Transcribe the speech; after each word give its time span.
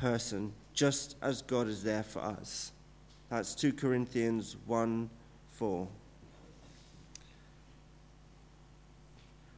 person 0.00 0.52
just 0.74 1.16
as 1.20 1.42
God 1.42 1.68
is 1.68 1.82
there 1.82 2.02
for 2.02 2.20
us. 2.20 2.72
That's 3.30 3.54
2 3.54 3.72
Corinthians 3.72 4.56
1 4.66 5.10
4. 5.54 5.88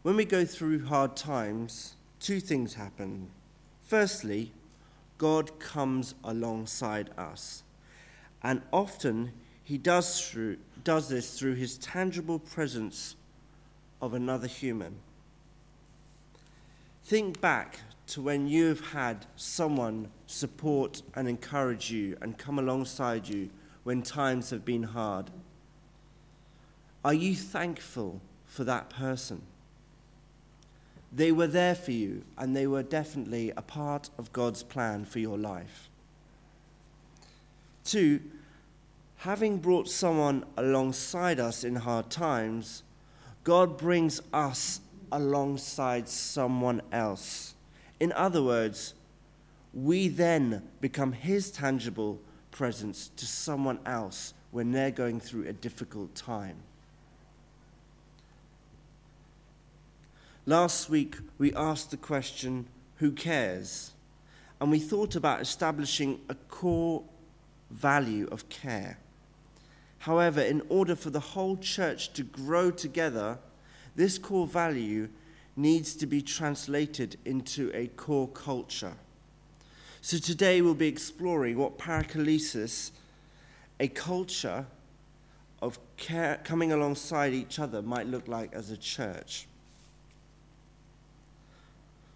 When 0.02 0.16
we 0.16 0.24
go 0.24 0.46
through 0.46 0.86
hard 0.86 1.14
times, 1.14 1.94
two 2.20 2.40
things 2.40 2.74
happen. 2.74 3.28
Firstly, 3.86 4.52
God 5.18 5.58
comes 5.58 6.14
alongside 6.24 7.10
us. 7.18 7.62
And 8.42 8.62
often 8.72 9.32
he 9.62 9.76
does, 9.76 10.26
through, 10.26 10.56
does 10.82 11.10
this 11.10 11.38
through 11.38 11.56
his 11.56 11.76
tangible 11.76 12.38
presence 12.38 13.14
of 14.00 14.14
another 14.14 14.46
human. 14.46 14.96
Think 17.04 17.40
back 17.42 17.80
to 18.10 18.20
when 18.20 18.46
you've 18.46 18.90
had 18.90 19.26
someone 19.36 20.08
support 20.26 21.02
and 21.14 21.28
encourage 21.28 21.90
you 21.90 22.16
and 22.20 22.36
come 22.36 22.58
alongside 22.58 23.28
you 23.28 23.50
when 23.84 24.02
times 24.02 24.50
have 24.50 24.64
been 24.64 24.82
hard. 24.82 25.30
Are 27.04 27.14
you 27.14 27.34
thankful 27.34 28.20
for 28.46 28.64
that 28.64 28.90
person? 28.90 29.42
They 31.12 31.32
were 31.32 31.46
there 31.46 31.74
for 31.74 31.92
you, 31.92 32.24
and 32.38 32.54
they 32.54 32.66
were 32.66 32.82
definitely 32.82 33.52
a 33.56 33.62
part 33.62 34.10
of 34.18 34.32
God's 34.32 34.62
plan 34.62 35.04
for 35.04 35.18
your 35.18 35.38
life. 35.38 35.88
Two, 37.84 38.20
having 39.18 39.58
brought 39.58 39.88
someone 39.88 40.44
alongside 40.56 41.40
us 41.40 41.64
in 41.64 41.76
hard 41.76 42.10
times, 42.10 42.82
God 43.42 43.76
brings 43.78 44.20
us 44.32 44.80
alongside 45.10 46.08
someone 46.08 46.82
else. 46.92 47.49
In 48.00 48.12
other 48.12 48.42
words, 48.42 48.94
we 49.72 50.08
then 50.08 50.62
become 50.80 51.12
His 51.12 51.50
tangible 51.50 52.18
presence 52.50 53.10
to 53.16 53.26
someone 53.26 53.78
else 53.86 54.34
when 54.50 54.72
they're 54.72 54.90
going 54.90 55.20
through 55.20 55.46
a 55.46 55.52
difficult 55.52 56.14
time. 56.14 56.56
Last 60.46 60.88
week, 60.88 61.16
we 61.38 61.54
asked 61.54 61.90
the 61.90 61.96
question, 61.96 62.66
Who 62.96 63.12
cares? 63.12 63.92
And 64.60 64.70
we 64.70 64.80
thought 64.80 65.14
about 65.14 65.40
establishing 65.40 66.20
a 66.28 66.34
core 66.34 67.04
value 67.70 68.26
of 68.32 68.48
care. 68.48 68.98
However, 70.00 70.40
in 70.40 70.62
order 70.68 70.96
for 70.96 71.10
the 71.10 71.20
whole 71.20 71.56
church 71.58 72.12
to 72.14 72.22
grow 72.22 72.70
together, 72.70 73.38
this 73.94 74.18
core 74.18 74.46
value 74.46 75.08
needs 75.60 75.94
to 75.94 76.06
be 76.06 76.22
translated 76.22 77.16
into 77.24 77.70
a 77.74 77.88
core 77.88 78.28
culture. 78.28 78.94
So 80.00 80.16
today 80.16 80.62
we'll 80.62 80.74
be 80.74 80.88
exploring 80.88 81.58
what 81.58 81.78
paraklesis, 81.78 82.90
a 83.78 83.88
culture 83.88 84.66
of 85.60 85.78
care, 85.98 86.40
coming 86.42 86.72
alongside 86.72 87.34
each 87.34 87.58
other, 87.58 87.82
might 87.82 88.06
look 88.06 88.26
like 88.26 88.54
as 88.54 88.70
a 88.70 88.76
church. 88.76 89.46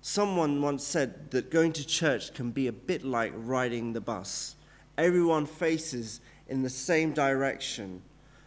Someone 0.01 0.63
once 0.63 0.83
said 0.83 1.31
that 1.31 1.51
going 1.51 1.73
to 1.75 1.87
church 1.87 2.33
can 2.33 2.51
be 2.51 2.67
a 2.67 2.73
bit 2.73 3.05
like 3.05 3.33
riding 3.37 3.93
the 3.93 4.01
bus. 4.01 4.57
Everyone 4.97 5.45
faces 5.45 6.21
in 6.49 6.63
the 6.63 6.71
same 6.71 7.13
direction, 7.13 8.01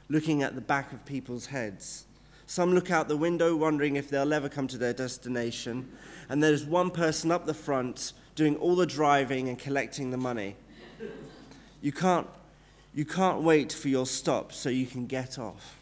looking 0.10 0.42
at 0.42 0.56
the 0.56 0.62
back 0.62 0.94
of 0.94 1.06
people's 1.06 1.48
heads. 1.48 2.07
Some 2.50 2.74
look 2.74 2.90
out 2.90 3.10
the 3.10 3.18
window 3.18 3.58
wondering 3.58 3.98
if 3.98 4.10
they'll 4.10 4.34
ever 4.34 4.48
come 4.48 4.70
to 4.70 4.78
their 4.78 4.94
destination, 4.94 5.92
and 6.30 6.42
there's 6.42 6.64
one 6.64 6.90
person 6.90 7.30
up 7.30 7.46
the 7.46 7.54
front 7.54 8.14
doing 8.36 8.56
all 8.56 8.78
the 8.78 8.86
driving 8.86 9.50
and 9.50 9.60
collecting 9.60 10.12
the 10.12 10.18
money. 10.18 10.56
You 11.82 11.92
can't, 11.92 12.28
you 12.94 13.04
can't 13.04 13.42
wait 13.42 13.74
for 13.74 13.90
your 13.90 14.06
stop 14.06 14.54
so 14.54 14.70
you 14.70 14.86
can 14.86 15.08
get 15.08 15.38
off. 15.38 15.78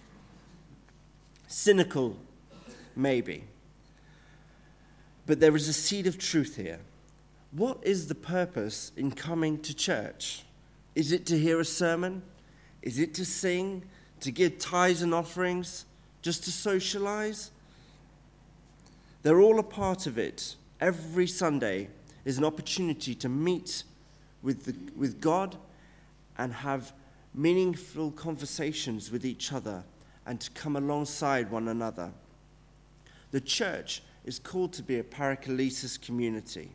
Cynical, 1.47 2.17
maybe. 2.95 3.44
But 5.28 5.39
there 5.39 5.56
is 5.56 5.68
a 5.68 5.73
seed 5.73 6.07
of 6.07 6.18
truth 6.18 6.56
here. 6.56 6.79
What 7.51 7.78
is 7.84 8.07
the 8.07 8.16
purpose 8.16 8.91
in 8.97 9.12
coming 9.12 9.62
to 9.62 9.73
church? 9.75 10.45
Is 10.95 11.12
it 11.12 11.28
to 11.28 11.38
hear 11.38 11.59
a 11.59 11.66
sermon? 11.66 12.23
Is 12.81 12.97
it 12.97 13.13
to 13.13 13.25
sing? 13.25 13.84
To 14.22 14.31
give 14.31 14.57
tithes 14.57 15.03
and 15.03 15.13
offerings? 15.13 15.85
Just 16.25 16.44
to 16.46 16.52
socialize? 16.52 17.52
They're 19.22 19.41
all 19.41 19.59
a 19.59 19.63
part 19.63 20.08
of 20.08 20.18
it. 20.18 20.56
Every 20.81 21.28
Sunday 21.28 21.90
is 22.25 22.40
an 22.40 22.44
opportunity 22.44 23.13
to 23.13 23.30
meet 23.30 23.84
with, 24.41 24.66
the, 24.66 24.75
with 24.97 25.22
God 25.22 25.56
and 26.36 26.52
have 26.52 26.94
meaningful 27.36 28.09
conversations 28.09 29.12
with 29.12 29.24
each 29.24 29.53
other 29.53 29.84
and 30.25 30.41
to 30.41 30.50
come 30.50 30.75
alongside 30.75 31.52
one 31.52 31.68
another. 31.68 32.12
The 33.30 33.42
church 33.42 34.02
is 34.24 34.40
called 34.40 34.74
to 34.74 34.81
be 34.81 34.97
a 34.97 35.03
paraklesis 35.03 36.02
community. 36.02 36.72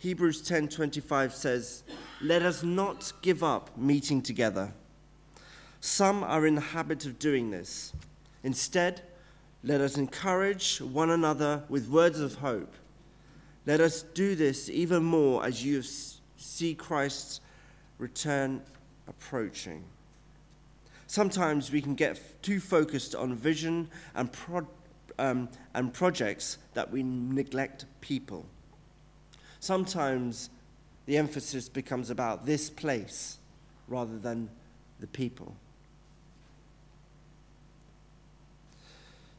Hebrews 0.00 0.42
10:25 0.42 1.32
says, 1.32 1.84
"Let 2.20 2.42
us 2.42 2.64
not 2.64 3.12
give 3.22 3.44
up 3.44 3.78
meeting 3.78 4.22
together. 4.22 4.74
Some 5.84 6.24
are 6.24 6.46
in 6.46 6.54
the 6.54 6.62
habit 6.62 7.04
of 7.04 7.18
doing 7.18 7.50
this. 7.50 7.92
Instead, 8.42 9.02
let 9.62 9.82
us 9.82 9.98
encourage 9.98 10.78
one 10.80 11.10
another 11.10 11.64
with 11.68 11.90
words 11.90 12.20
of 12.20 12.36
hope. 12.36 12.72
Let 13.66 13.82
us 13.82 14.00
do 14.00 14.34
this 14.34 14.70
even 14.70 15.04
more 15.04 15.44
as 15.44 15.62
you 15.62 15.82
see 16.38 16.74
Christ's 16.74 17.42
return 17.98 18.62
approaching." 19.06 19.84
Sometimes 21.06 21.70
we 21.70 21.82
can 21.82 21.94
get 21.94 22.42
too 22.42 22.60
focused 22.60 23.14
on 23.14 23.34
vision 23.34 23.90
and, 24.14 24.32
pro- 24.32 24.66
um, 25.18 25.50
and 25.74 25.92
projects 25.92 26.56
that 26.72 26.90
we 26.90 27.02
neglect 27.02 27.84
people. 28.00 28.46
Sometimes 29.60 30.48
the 31.04 31.18
emphasis 31.18 31.68
becomes 31.68 32.08
about 32.08 32.46
this 32.46 32.70
place 32.70 33.36
rather 33.86 34.18
than 34.18 34.48
the 34.98 35.06
people. 35.06 35.56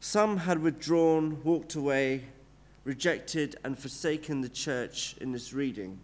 Some 0.08 0.36
had 0.36 0.62
withdrawn, 0.62 1.42
walked 1.42 1.74
away, 1.74 2.26
rejected, 2.84 3.56
and 3.64 3.76
forsaken 3.76 4.40
the 4.40 4.48
church 4.48 5.16
in 5.20 5.32
this 5.32 5.52
reading. 5.52 5.98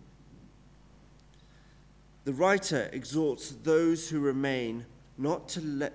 The 2.25 2.33
writer 2.33 2.91
exhorts 2.93 3.55
those 3.63 4.09
who 4.09 4.19
remain 4.19 4.87
not 5.17 5.49
to 5.51 5.61
let, 5.61 5.95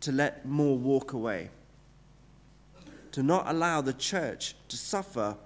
to 0.00 0.12
let 0.12 0.46
more 0.46 0.78
walk 0.78 1.12
away, 1.12 1.50
to 3.10 3.22
not 3.22 3.46
allow 3.46 3.82
the 3.82 3.92
church 3.92 4.54
to 4.68 4.78
suffer 4.78 5.36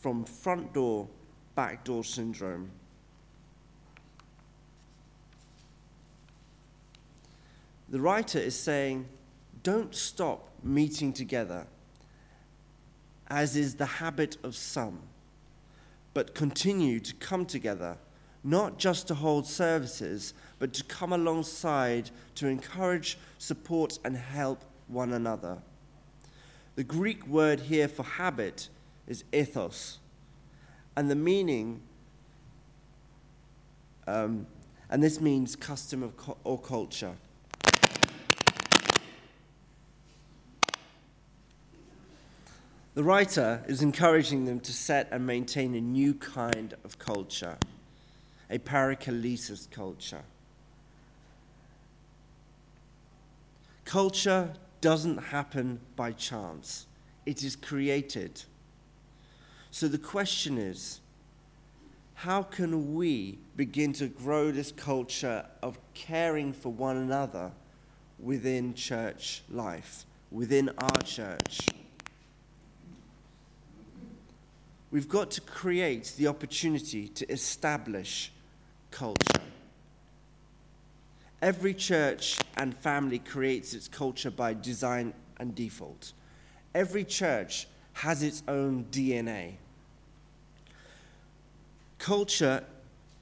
from 0.00 0.24
front 0.24 0.72
door, 0.72 1.08
back 1.54 1.84
door 1.84 2.04
syndrome. 2.04 2.70
The 7.90 8.00
writer 8.00 8.38
is 8.38 8.58
saying, 8.58 9.04
don't 9.62 9.94
stop 9.94 10.47
meeting 10.62 11.12
together, 11.12 11.66
as 13.28 13.56
is 13.56 13.76
the 13.76 13.86
habit 13.86 14.36
of 14.42 14.56
some, 14.56 15.00
but 16.14 16.34
continue 16.34 17.00
to 17.00 17.14
come 17.14 17.46
together 17.46 17.98
not 18.44 18.78
just 18.78 19.08
to 19.08 19.14
hold 19.14 19.46
services, 19.46 20.32
but 20.58 20.72
to 20.72 20.84
come 20.84 21.12
alongside 21.12 22.10
to 22.36 22.46
encourage, 22.46 23.18
support, 23.38 23.98
and 24.04 24.16
help 24.16 24.64
one 24.86 25.12
another. 25.12 25.58
The 26.76 26.84
Greek 26.84 27.26
word 27.26 27.60
here 27.60 27.88
for 27.88 28.04
habit 28.04 28.68
is 29.06 29.24
ethos, 29.32 29.98
and 30.96 31.10
the 31.10 31.16
meaning, 31.16 31.80
um, 34.06 34.46
and 34.88 35.02
this 35.02 35.20
means 35.20 35.56
custom 35.56 36.12
or 36.44 36.58
culture. 36.58 37.16
The 42.98 43.04
writer 43.04 43.62
is 43.68 43.80
encouraging 43.80 44.44
them 44.44 44.58
to 44.58 44.72
set 44.72 45.06
and 45.12 45.24
maintain 45.24 45.76
a 45.76 45.80
new 45.80 46.14
kind 46.14 46.74
of 46.82 46.98
culture 46.98 47.56
a 48.50 48.58
paraklesis 48.58 49.70
culture. 49.70 50.24
Culture 53.84 54.52
doesn't 54.80 55.18
happen 55.18 55.78
by 55.94 56.10
chance, 56.10 56.88
it 57.24 57.44
is 57.44 57.54
created. 57.54 58.42
So 59.70 59.86
the 59.86 59.98
question 59.98 60.58
is 60.58 60.98
how 62.14 62.42
can 62.42 62.96
we 62.96 63.38
begin 63.54 63.92
to 63.92 64.08
grow 64.08 64.50
this 64.50 64.72
culture 64.72 65.46
of 65.62 65.78
caring 65.94 66.52
for 66.52 66.72
one 66.72 66.96
another 66.96 67.52
within 68.18 68.74
church 68.74 69.44
life, 69.48 70.04
within 70.32 70.70
our 70.78 71.02
church? 71.02 71.60
We've 74.90 75.08
got 75.08 75.30
to 75.32 75.40
create 75.40 76.14
the 76.16 76.26
opportunity 76.26 77.08
to 77.08 77.30
establish 77.30 78.32
culture. 78.90 79.42
Every 81.40 81.74
church 81.74 82.38
and 82.56 82.76
family 82.76 83.18
creates 83.18 83.74
its 83.74 83.86
culture 83.86 84.30
by 84.30 84.54
design 84.54 85.14
and 85.38 85.54
default. 85.54 86.12
Every 86.74 87.04
church 87.04 87.68
has 87.94 88.22
its 88.22 88.42
own 88.48 88.86
DNA. 88.90 89.54
Culture, 91.98 92.64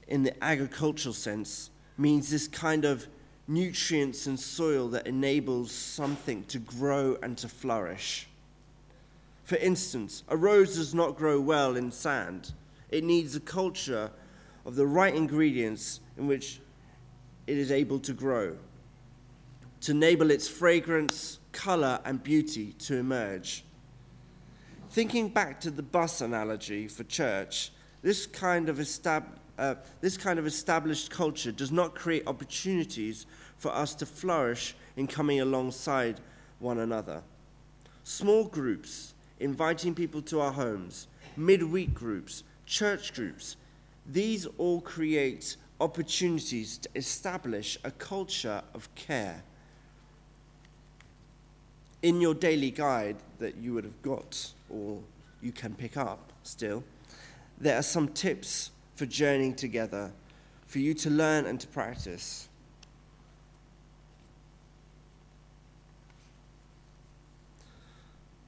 in 0.07 0.23
the 0.23 0.43
agricultural 0.43 1.13
sense, 1.13 1.69
means 1.97 2.29
this 2.29 2.47
kind 2.47 2.85
of 2.85 3.07
nutrients 3.47 4.27
and 4.27 4.39
soil 4.39 4.87
that 4.89 5.07
enables 5.07 5.71
something 5.71 6.43
to 6.45 6.59
grow 6.59 7.17
and 7.21 7.37
to 7.37 7.47
flourish. 7.47 8.26
For 9.47 9.55
instance, 9.55 10.23
a 10.27 10.35
rose 10.35 10.75
does 10.75 10.93
not 10.93 11.15
grow 11.15 11.39
well 11.39 11.77
in 11.77 11.89
sand. 11.89 12.51
It 12.89 13.05
needs 13.05 13.33
a 13.33 13.39
culture 13.39 14.11
of 14.65 14.75
the 14.75 14.85
right 14.85 15.15
ingredients 15.15 16.01
in 16.17 16.27
which 16.27 16.59
it 17.47 17.57
is 17.57 17.71
able 17.71 17.99
to 17.99 18.11
grow, 18.11 18.57
to 19.79 19.91
enable 19.91 20.31
its 20.31 20.49
fragrance, 20.49 21.39
color, 21.53 22.01
and 22.03 22.21
beauty 22.21 22.73
to 22.79 22.97
emerge. 22.97 23.63
Thinking 24.89 25.29
back 25.29 25.61
to 25.61 25.71
the 25.71 25.81
bus 25.81 26.19
analogy 26.19 26.89
for 26.89 27.05
church, 27.05 27.71
this 28.01 28.25
kind 28.25 28.67
of, 28.67 28.79
estab- 28.79 29.37
uh, 29.57 29.75
this 30.01 30.17
kind 30.17 30.39
of 30.39 30.45
established 30.45 31.09
culture 31.09 31.53
does 31.53 31.71
not 31.71 31.95
create 31.95 32.23
opportunities 32.27 33.25
for 33.57 33.71
us 33.71 33.95
to 33.95 34.05
flourish 34.05 34.75
in 34.97 35.07
coming 35.07 35.39
alongside 35.39 36.19
one 36.59 36.79
another. 36.79 37.23
Small 38.03 38.43
groups, 38.43 39.13
inviting 39.39 39.93
people 39.93 40.21
to 40.23 40.39
our 40.39 40.51
homes, 40.51 41.07
midweek 41.35 41.93
groups, 41.93 42.43
church 42.65 43.13
groups, 43.13 43.55
these 44.05 44.45
all 44.57 44.81
create 44.81 45.57
opportunities 45.79 46.77
to 46.79 46.89
establish 46.95 47.77
a 47.83 47.91
culture 47.91 48.61
of 48.73 48.93
care. 48.95 49.43
In 52.01 52.21
your 52.21 52.33
daily 52.33 52.71
guide 52.71 53.17
that 53.39 53.57
you 53.57 53.73
would 53.73 53.83
have 53.83 54.01
got, 54.01 54.53
or 54.69 54.99
you 55.41 55.51
can 55.51 55.75
pick 55.75 55.97
up 55.97 56.31
still, 56.43 56.83
there 57.59 57.77
are 57.77 57.83
some 57.83 58.07
tips 58.07 58.71
for 58.95 59.05
journeying 59.05 59.55
together 59.55 60.11
for 60.65 60.79
you 60.79 60.93
to 60.93 61.09
learn 61.09 61.45
and 61.45 61.59
to 61.59 61.67
practice. 61.67 62.49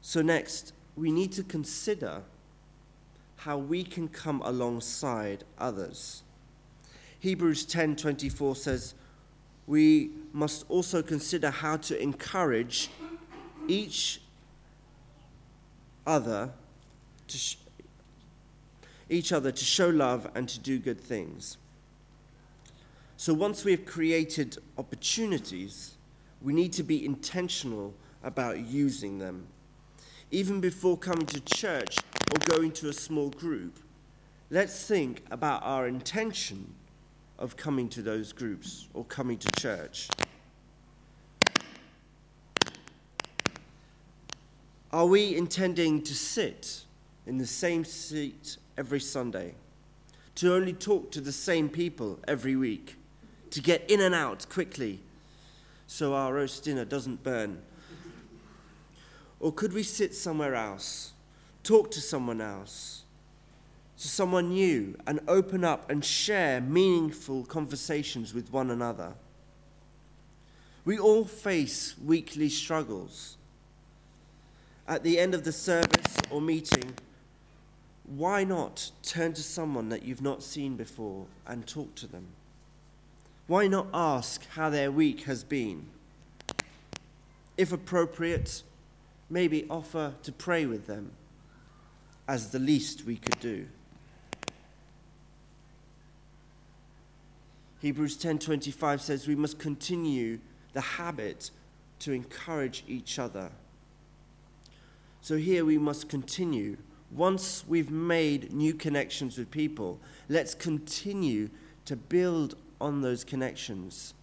So, 0.01 0.21
next, 0.21 0.73
we 0.99 1.11
need 1.11 1.31
to 1.31 1.43
consider 1.43 2.21
how 3.37 3.57
we 3.57 3.83
can 3.83 4.09
come 4.09 4.41
alongside 4.43 5.45
others. 5.57 6.23
Hebrews 7.19 7.65
10:24 7.65 8.55
says, 8.55 8.93
"We 9.65 10.11
must 10.33 10.65
also 10.67 11.01
consider 11.01 11.51
how 11.51 11.77
to 11.77 12.01
encourage 12.01 12.89
each 13.67 14.21
other 16.05 16.53
to 17.27 17.37
sh- 17.37 17.57
each 19.09 19.31
other 19.31 19.51
to 19.51 19.65
show 19.65 19.89
love 19.89 20.29
and 20.35 20.49
to 20.49 20.59
do 20.59 20.79
good 20.79 20.99
things." 20.99 21.57
So 23.15 23.33
once 23.33 23.63
we 23.63 23.71
have 23.71 23.85
created 23.85 24.57
opportunities, 24.77 25.95
we 26.41 26.53
need 26.53 26.73
to 26.73 26.83
be 26.83 27.05
intentional 27.05 27.93
about 28.21 28.59
using 28.59 29.19
them. 29.19 29.47
Even 30.31 30.61
before 30.61 30.95
coming 30.95 31.25
to 31.25 31.39
church 31.41 31.97
or 32.31 32.55
going 32.55 32.71
to 32.73 32.89
a 32.89 32.93
small 32.93 33.31
group, 33.31 33.79
let's 34.51 34.85
think 34.85 35.23
about 35.31 35.63
our 35.63 35.87
intention 35.87 36.75
of 37.39 37.57
coming 37.57 37.89
to 37.89 38.03
those 38.03 38.31
groups 38.31 38.87
or 38.93 39.03
coming 39.05 39.39
to 39.39 39.49
church? 39.59 40.07
Are 44.91 45.07
we 45.07 45.35
intending 45.35 46.03
to 46.03 46.13
sit 46.13 46.83
in 47.25 47.39
the 47.39 47.47
same 47.47 47.83
seat 47.83 48.57
every 48.77 48.99
Sunday? 48.99 49.55
To 50.35 50.53
only 50.53 50.73
talk 50.73 51.11
to 51.11 51.21
the 51.21 51.31
same 51.31 51.69
people 51.69 52.19
every 52.27 52.55
week? 52.55 52.97
To 53.51 53.61
get 53.61 53.89
in 53.89 53.99
and 53.99 54.13
out 54.13 54.47
quickly 54.47 54.99
so 55.87 56.13
our 56.13 56.35
roast 56.35 56.63
dinner 56.63 56.85
doesn't 56.85 57.23
burn? 57.23 57.63
Or 59.39 59.51
could 59.51 59.73
we 59.73 59.83
sit 59.83 60.13
somewhere 60.13 60.55
else, 60.55 61.13
talk 61.63 61.91
to 61.91 62.01
someone 62.01 62.41
else, 62.41 63.03
to 63.99 64.07
someone 64.07 64.49
new 64.49 64.95
and 65.05 65.19
open 65.27 65.65
up 65.65 65.91
and 65.91 66.03
share 66.03 66.61
meaningful 66.61 67.43
conversations 67.43 68.33
with 68.33 68.51
one 68.51 68.71
another. 68.71 69.13
We 70.85 70.97
all 70.97 71.25
face 71.25 71.95
weekly 72.03 72.47
struggles. 72.47 73.35
At 74.87 75.03
the 75.03 75.19
end 75.19 75.35
of 75.35 75.43
the 75.43 75.51
service 75.51 76.17
or 76.31 76.39
meeting, 76.39 76.93
why 78.05 78.45
not 78.45 78.89
turn 79.03 79.33
to 79.33 79.43
someone 79.43 79.89
that 79.89 80.03
you've 80.03 80.21
not 80.21 80.43
seen 80.43 80.77
before 80.77 81.25
and 81.45 81.67
talk 81.67 81.93
to 81.95 82.07
them? 82.07 82.27
Why 83.47 83.67
not 83.67 83.87
ask 83.93 84.47
how 84.51 84.69
their 84.69 84.91
week 84.91 85.25
has 85.25 85.43
been? 85.43 85.87
If 87.57 87.73
appropriate, 87.73 88.63
maybe 89.29 89.65
offer 89.69 90.13
to 90.23 90.31
pray 90.31 90.65
with 90.65 90.87
them 90.87 91.11
as 92.27 92.51
the 92.51 92.59
least 92.59 93.05
we 93.05 93.15
could 93.15 93.39
do. 93.39 93.67
Hebrews 97.79 98.17
10:25 98.17 99.01
says 99.01 99.27
we 99.27 99.35
must 99.35 99.57
continue 99.57 100.39
the 100.73 100.81
habit 100.81 101.51
to 101.99 102.11
encourage 102.11 102.83
each 102.87 103.17
other. 103.17 103.51
So 105.21 105.37
here 105.37 105.65
we 105.65 105.77
must 105.77 106.09
continue. 106.09 106.77
Once 107.11 107.65
we've 107.67 107.91
made 107.91 108.53
new 108.53 108.73
connections 108.73 109.37
with 109.37 109.49
people, 109.49 109.99
let's 110.27 110.53
continue 110.53 111.49
to 111.85 111.95
build 111.95 112.55
on 112.79 113.01
those 113.01 113.23
connections. 113.23 114.13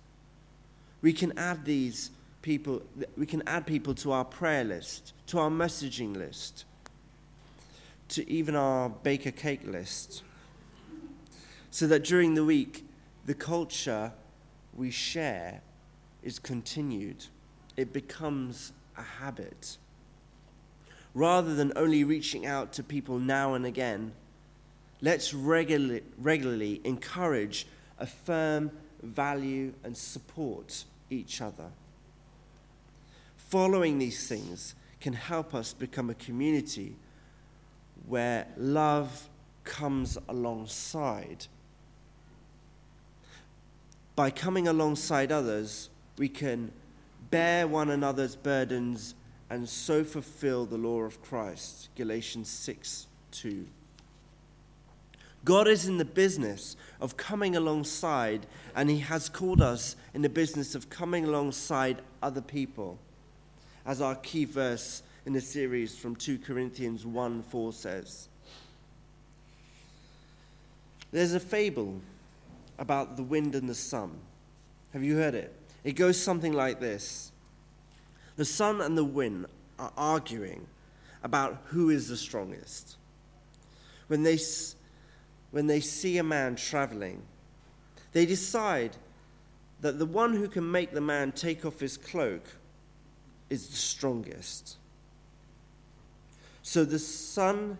We 1.02 1.12
can 1.12 1.36
add 1.36 1.64
these 1.64 2.10
people 2.46 2.80
we 3.18 3.26
can 3.26 3.42
add 3.48 3.66
people 3.66 3.92
to 3.92 4.12
our 4.12 4.24
prayer 4.24 4.62
list, 4.62 5.12
to 5.26 5.36
our 5.36 5.50
messaging 5.50 6.16
list, 6.16 6.64
to 8.06 8.30
even 8.30 8.54
our 8.54 8.88
baker 8.88 9.32
cake 9.32 9.66
list. 9.66 10.22
So 11.72 11.88
that 11.88 12.04
during 12.04 12.34
the 12.34 12.44
week 12.44 12.86
the 13.24 13.34
culture 13.34 14.12
we 14.72 14.92
share 14.92 15.60
is 16.22 16.38
continued, 16.38 17.26
it 17.76 17.92
becomes 17.92 18.72
a 18.96 19.02
habit. 19.02 19.76
Rather 21.14 21.52
than 21.52 21.72
only 21.74 22.04
reaching 22.04 22.46
out 22.46 22.72
to 22.74 22.84
people 22.84 23.18
now 23.18 23.54
and 23.54 23.66
again, 23.66 24.12
let's 25.00 25.34
regularly, 25.34 26.02
regularly 26.16 26.80
encourage, 26.84 27.66
affirm, 27.98 28.70
value, 29.02 29.72
and 29.82 29.96
support 29.96 30.84
each 31.10 31.40
other. 31.40 31.72
Following 33.56 33.98
these 33.98 34.28
things 34.28 34.74
can 35.00 35.14
help 35.14 35.54
us 35.54 35.72
become 35.72 36.10
a 36.10 36.14
community 36.14 36.94
where 38.06 38.46
love 38.58 39.30
comes 39.64 40.18
alongside 40.28 41.46
by 44.14 44.28
coming 44.28 44.68
alongside 44.68 45.32
others, 45.32 45.88
we 46.18 46.28
can 46.28 46.70
bear 47.30 47.66
one 47.66 47.88
another's 47.88 48.36
burdens 48.36 49.14
and 49.48 49.66
so 49.66 50.04
fulfill 50.04 50.66
the 50.66 50.76
law 50.76 51.00
of 51.00 51.22
Christ. 51.22 51.88
Galatians 51.96 52.50
6 52.50 53.06
2. 53.30 53.66
God 55.46 55.66
is 55.66 55.86
in 55.86 55.96
the 55.96 56.04
business 56.04 56.76
of 57.00 57.16
coming 57.16 57.56
alongside, 57.56 58.46
and 58.74 58.90
He 58.90 58.98
has 58.98 59.30
called 59.30 59.62
us 59.62 59.96
in 60.12 60.20
the 60.20 60.28
business 60.28 60.74
of 60.74 60.90
coming 60.90 61.24
alongside 61.24 62.02
other 62.22 62.42
people. 62.42 62.98
As 63.86 64.02
our 64.02 64.16
key 64.16 64.44
verse 64.44 65.02
in 65.24 65.32
the 65.32 65.40
series 65.40 65.96
from 65.96 66.16
2 66.16 66.40
Corinthians 66.40 67.06
1 67.06 67.42
4 67.44 67.72
says. 67.72 68.28
There's 71.12 71.34
a 71.34 71.40
fable 71.40 72.00
about 72.78 73.16
the 73.16 73.22
wind 73.22 73.54
and 73.54 73.68
the 73.68 73.74
sun. 73.74 74.18
Have 74.92 75.04
you 75.04 75.16
heard 75.16 75.34
it? 75.34 75.54
It 75.84 75.92
goes 75.92 76.20
something 76.20 76.52
like 76.52 76.80
this 76.80 77.30
The 78.34 78.44
sun 78.44 78.80
and 78.80 78.98
the 78.98 79.04
wind 79.04 79.46
are 79.78 79.92
arguing 79.96 80.66
about 81.22 81.62
who 81.66 81.90
is 81.90 82.08
the 82.08 82.16
strongest. 82.16 82.96
When 84.08 84.22
they, 84.22 84.38
when 85.50 85.66
they 85.66 85.80
see 85.80 86.18
a 86.18 86.24
man 86.24 86.56
traveling, 86.56 87.22
they 88.12 88.26
decide 88.26 88.96
that 89.80 89.98
the 89.98 90.06
one 90.06 90.34
who 90.34 90.48
can 90.48 90.70
make 90.70 90.92
the 90.92 91.00
man 91.00 91.32
take 91.32 91.64
off 91.64 91.80
his 91.80 91.96
cloak 91.96 92.42
is 93.50 93.68
the 93.68 93.76
strongest. 93.76 94.76
So 96.62 96.84
the 96.84 96.98
sun 96.98 97.78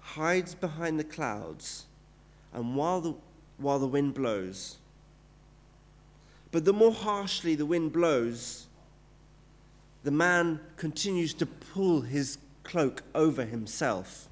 hides 0.00 0.54
behind 0.54 0.98
the 0.98 1.04
clouds, 1.04 1.86
and 2.52 2.74
while 2.74 3.00
the, 3.00 3.14
while 3.58 3.78
the 3.78 3.86
wind 3.86 4.14
blows. 4.14 4.78
But 6.50 6.64
the 6.64 6.72
more 6.72 6.92
harshly 6.92 7.54
the 7.54 7.66
wind 7.66 7.92
blows, 7.92 8.66
the 10.02 10.10
man 10.10 10.60
continues 10.76 11.32
to 11.34 11.46
pull 11.46 12.00
his 12.00 12.38
cloak 12.64 13.02
over 13.14 13.44
himself. 13.44 14.28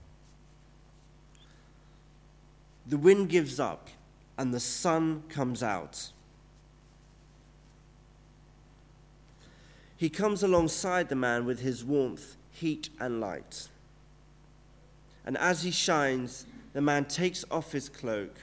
The 2.86 2.96
wind 2.96 3.28
gives 3.28 3.60
up, 3.60 3.88
and 4.36 4.52
the 4.52 4.60
sun 4.60 5.22
comes 5.28 5.62
out. 5.62 6.10
He 9.98 10.08
comes 10.08 10.44
alongside 10.44 11.08
the 11.08 11.16
man 11.16 11.44
with 11.44 11.58
his 11.60 11.84
warmth, 11.84 12.36
heat, 12.52 12.88
and 13.00 13.20
light. 13.20 13.66
And 15.26 15.36
as 15.36 15.64
he 15.64 15.72
shines, 15.72 16.46
the 16.72 16.80
man 16.80 17.04
takes 17.06 17.44
off 17.50 17.72
his 17.72 17.88
cloak 17.88 18.36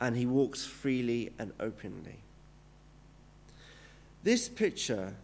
and 0.00 0.16
he 0.16 0.24
walks 0.24 0.64
freely 0.64 1.30
and 1.38 1.52
openly. 1.60 2.20
This 4.22 4.48
picture 4.48 5.14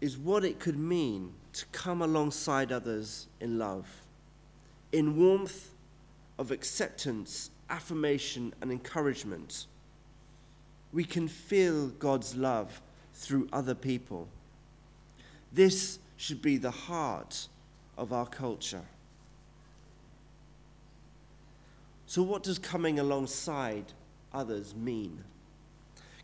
is 0.00 0.16
what 0.16 0.42
it 0.42 0.58
could 0.58 0.78
mean 0.78 1.34
to 1.52 1.66
come 1.66 2.00
alongside 2.00 2.72
others 2.72 3.26
in 3.38 3.58
love, 3.58 3.86
in 4.92 5.18
warmth 5.18 5.72
of 6.38 6.50
acceptance, 6.50 7.50
affirmation, 7.68 8.54
and 8.62 8.72
encouragement. 8.72 9.66
We 10.92 11.04
can 11.04 11.28
feel 11.28 11.88
God's 11.88 12.34
love 12.34 12.80
through 13.14 13.48
other 13.52 13.74
people. 13.74 14.28
This 15.52 15.98
should 16.16 16.42
be 16.42 16.56
the 16.56 16.70
heart 16.70 17.48
of 17.96 18.12
our 18.12 18.26
culture. 18.26 18.84
So, 22.06 22.22
what 22.22 22.42
does 22.42 22.58
coming 22.58 22.98
alongside 22.98 23.92
others 24.32 24.74
mean? 24.74 25.24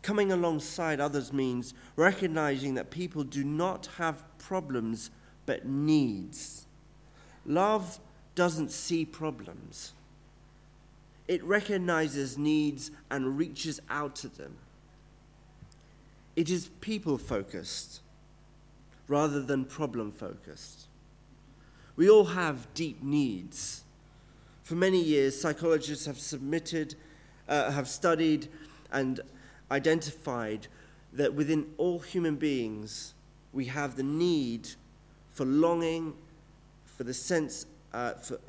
Coming 0.01 0.31
alongside 0.31 0.99
others 0.99 1.33
means 1.33 1.73
recognizing 1.95 2.75
that 2.75 2.91
people 2.91 3.23
do 3.23 3.43
not 3.43 3.87
have 3.97 4.23
problems 4.37 5.09
but 5.45 5.65
needs. 5.65 6.65
Love 7.45 7.99
doesn't 8.35 8.71
see 8.71 9.05
problems, 9.05 9.93
it 11.27 11.43
recognizes 11.43 12.37
needs 12.37 12.91
and 13.09 13.37
reaches 13.37 13.81
out 13.89 14.15
to 14.17 14.27
them. 14.27 14.55
It 16.35 16.49
is 16.49 16.69
people 16.81 17.17
focused 17.17 18.01
rather 19.07 19.41
than 19.41 19.65
problem 19.65 20.11
focused. 20.11 20.87
We 21.95 22.09
all 22.09 22.25
have 22.25 22.73
deep 22.73 23.01
needs. 23.01 23.83
For 24.63 24.75
many 24.75 25.01
years, 25.01 25.39
psychologists 25.39 26.05
have 26.05 26.19
submitted, 26.19 26.95
uh, 27.47 27.71
have 27.71 27.87
studied, 27.87 28.47
and 28.91 29.21
identified 29.71 30.67
that 31.13 31.33
within 31.33 31.67
all 31.77 31.99
human 31.99 32.35
beings, 32.35 33.13
we 33.53 33.65
have 33.65 33.95
the 33.95 34.03
need 34.03 34.69
for 35.31 35.45
longing, 35.45 36.13
for 36.85 37.03
the 37.03 37.13
sense, 37.13 37.65
uh, 37.93 38.13
for 38.13 38.39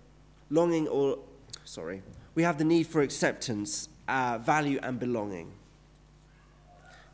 longing 0.51 0.89
or, 0.89 1.19
sorry, 1.65 2.03
we 2.37 2.43
have 2.43 2.59
the 2.59 2.65
need 2.65 2.87
for 2.87 3.01
acceptance, 3.01 3.89
uh, 4.07 4.39
value, 4.39 4.79
and 4.83 5.01
belonging. 5.01 5.51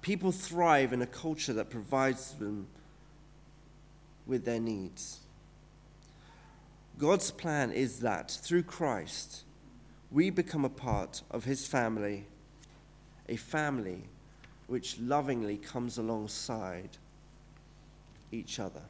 People 0.03 0.33
thrive 0.33 0.93
in 0.93 1.01
a 1.01 1.07
culture 1.07 1.53
that 1.53 1.71
provides 1.71 2.33
them 2.35 2.67
with 4.27 4.45
their 4.45 4.59
needs. 4.59 5.21
God's 6.99 7.31
plan 7.31 7.71
is 7.71 8.01
that 8.01 8.33
through 8.33 8.65
Christ, 8.65 9.45
we 10.11 10.29
become 10.29 10.65
a 10.65 10.69
part 10.69 11.23
of 11.31 11.45
his 11.45 11.69
family, 11.69 12.27
a 13.29 13.37
family 13.37 14.09
which 14.67 14.99
lovingly 14.99 15.57
comes 15.57 15.99
alongside 15.99 16.99
each 18.33 18.59
other. 18.59 18.83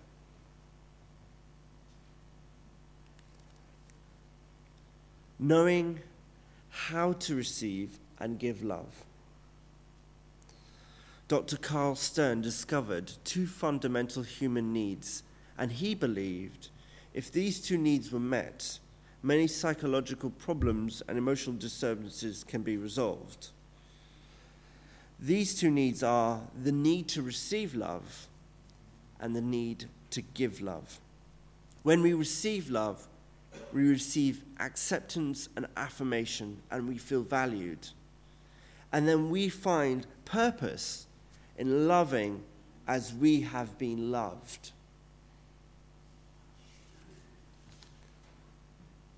Knowing 5.38 6.00
how 6.72 7.12
to 7.12 7.34
receive 7.34 7.98
and 8.18 8.38
give 8.38 8.62
love. 8.64 9.04
Dr. 11.28 11.56
Carl 11.56 11.94
Stern 11.96 12.40
discovered 12.40 13.12
two 13.24 13.46
fundamental 13.46 14.22
human 14.22 14.72
needs, 14.72 15.22
and 15.56 15.70
he 15.72 15.94
believed 15.94 16.68
if 17.14 17.30
these 17.30 17.60
two 17.60 17.76
needs 17.76 18.10
were 18.10 18.18
met, 18.18 18.78
many 19.22 19.46
psychological 19.46 20.30
problems 20.30 21.02
and 21.06 21.18
emotional 21.18 21.56
disturbances 21.56 22.42
can 22.42 22.62
be 22.62 22.76
resolved. 22.76 23.48
These 25.20 25.54
two 25.54 25.70
needs 25.70 26.02
are 26.02 26.40
the 26.60 26.72
need 26.72 27.06
to 27.08 27.22
receive 27.22 27.74
love 27.74 28.28
and 29.20 29.36
the 29.36 29.42
need 29.42 29.86
to 30.10 30.22
give 30.22 30.60
love. 30.60 31.00
When 31.82 32.02
we 32.02 32.14
receive 32.14 32.70
love, 32.70 33.06
we 33.73 33.88
receive 33.88 34.42
acceptance 34.61 35.49
and 35.56 35.66
affirmation, 35.76 36.59
and 36.71 36.88
we 36.88 36.99
feel 36.99 37.23
valued. 37.23 37.88
And 38.92 39.09
then 39.09 39.30
we 39.30 39.49
find 39.49 40.06
purpose 40.25 41.06
in 41.56 41.88
loving 41.88 42.42
as 42.87 43.14
we 43.14 43.42
have 43.42 43.78
been 43.78 44.11
loved. 44.11 44.73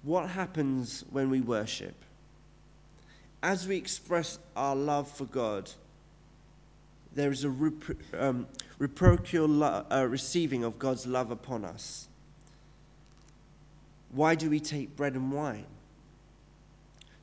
what 0.04 0.30
happens 0.30 1.04
when 1.10 1.30
we 1.30 1.40
worship? 1.40 1.94
As 3.42 3.66
we 3.66 3.76
express 3.76 4.38
our 4.54 4.76
love 4.76 5.10
for 5.10 5.24
God, 5.24 5.70
there 7.14 7.30
is 7.30 7.44
a 7.44 7.48
repro- 7.48 7.96
um, 8.18 8.46
reciprocal 8.78 9.46
lo- 9.46 9.84
uh, 9.90 10.06
receiving 10.08 10.62
of 10.62 10.78
God's 10.78 11.06
love 11.06 11.30
upon 11.30 11.64
us. 11.64 12.08
Why 14.14 14.36
do 14.36 14.48
we 14.48 14.60
take 14.60 14.96
bread 14.96 15.14
and 15.14 15.32
wine? 15.32 15.66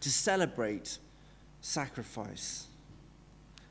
To 0.01 0.09
celebrate 0.09 0.97
sacrifice, 1.61 2.67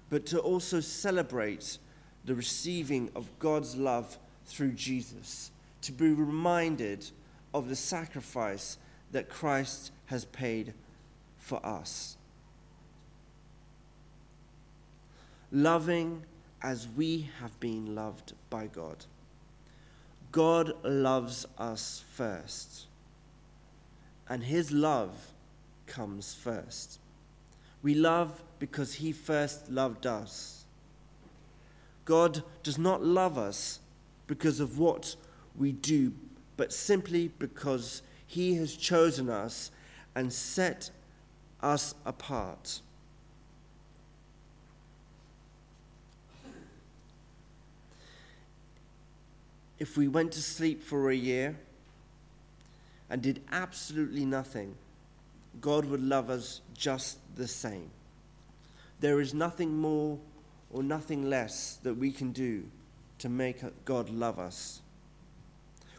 but 0.08 0.24
to 0.26 0.38
also 0.38 0.80
celebrate 0.80 1.78
the 2.24 2.34
receiving 2.34 3.10
of 3.14 3.38
God's 3.38 3.76
love 3.76 4.18
through 4.46 4.72
Jesus, 4.72 5.50
to 5.82 5.92
be 5.92 6.10
reminded 6.10 7.10
of 7.52 7.68
the 7.68 7.76
sacrifice 7.76 8.78
that 9.12 9.28
Christ 9.28 9.92
has 10.06 10.24
paid 10.24 10.72
for 11.36 11.64
us. 11.64 12.16
Loving 15.52 16.24
as 16.62 16.88
we 16.88 17.28
have 17.40 17.58
been 17.60 17.94
loved 17.94 18.32
by 18.48 18.66
God. 18.66 19.04
God 20.32 20.72
loves 20.84 21.44
us 21.58 22.04
first, 22.14 22.86
and 24.30 24.44
His 24.44 24.72
love 24.72 25.32
comes 25.87 26.32
first. 26.32 26.99
We 27.82 27.94
love 27.94 28.42
because 28.58 28.94
He 28.94 29.12
first 29.12 29.70
loved 29.70 30.06
us. 30.06 30.64
God 32.06 32.42
does 32.62 32.78
not 32.78 33.04
love 33.04 33.37
us 33.37 33.80
because 34.26 34.60
of 34.60 34.78
what 34.78 35.16
we 35.58 35.72
do, 35.72 36.12
but 36.56 36.72
simply 36.72 37.28
because 37.38 38.02
he 38.26 38.54
has 38.54 38.76
chosen 38.76 39.28
us 39.28 39.72
and 40.14 40.32
set 40.32 40.90
us 41.60 41.96
apart. 42.06 42.80
If 49.80 49.96
we 49.96 50.06
went 50.06 50.30
to 50.32 50.42
sleep 50.42 50.82
for 50.82 51.10
a 51.10 51.16
year 51.16 51.56
and 53.10 53.20
did 53.20 53.42
absolutely 53.50 54.24
nothing, 54.24 54.76
God 55.60 55.84
would 55.84 56.02
love 56.02 56.30
us 56.30 56.60
just 56.74 57.18
the 57.36 57.48
same. 57.48 57.90
There 59.00 59.20
is 59.20 59.34
nothing 59.34 59.76
more 59.76 60.18
or 60.72 60.82
nothing 60.82 61.28
less 61.28 61.78
that 61.82 61.94
we 61.94 62.12
can 62.12 62.30
do 62.30 62.64
to 63.18 63.28
make 63.28 63.62
God 63.84 64.08
love 64.08 64.38
us. 64.38 64.80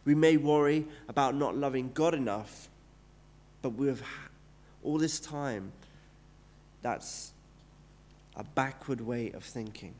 We 0.05 0.15
may 0.15 0.37
worry 0.37 0.87
about 1.07 1.35
not 1.35 1.55
loving 1.55 1.91
God 1.93 2.15
enough, 2.15 2.69
but 3.61 3.73
with 3.73 4.01
all 4.83 4.97
this 4.97 5.19
time, 5.19 5.73
that's 6.81 7.33
a 8.35 8.43
backward 8.43 9.01
way 9.01 9.31
of 9.31 9.43
thinking. 9.43 9.93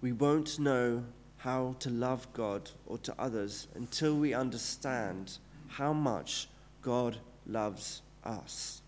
We 0.00 0.12
won't 0.12 0.58
know 0.58 1.04
how 1.38 1.76
to 1.80 1.90
love 1.90 2.26
God 2.32 2.70
or 2.86 2.98
to 2.98 3.14
others 3.18 3.68
until 3.74 4.16
we 4.16 4.34
understand 4.34 5.38
how 5.68 5.92
much 5.92 6.48
God 6.82 7.18
loves 7.46 8.02
us. 8.24 8.82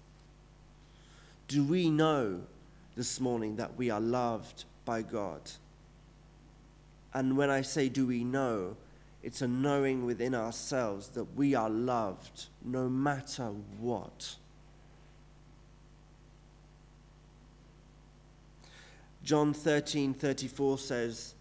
Do 1.49 1.65
we 1.65 1.91
know 1.91 2.43
this 2.97 3.21
morning 3.21 3.57
that 3.57 3.77
we 3.77 3.91
are 3.91 4.01
loved 4.01 4.65
by 4.85 5.03
God? 5.03 5.41
And 7.13 7.37
when 7.37 7.51
I 7.51 7.63
say, 7.63 7.89
do 7.89 8.07
we 8.07 8.25
know, 8.25 8.77
it's 9.23 9.43
a 9.43 9.49
knowing 9.49 10.07
within 10.07 10.35
ourselves 10.35 11.09
that 11.09 11.37
we 11.37 11.55
are 11.55 11.71
loved 11.71 12.47
no 12.65 12.89
matter 12.89 13.49
what. 13.79 14.37
John 19.23 19.53
13 19.53 20.15
34 20.15 20.79
says, 20.79 21.35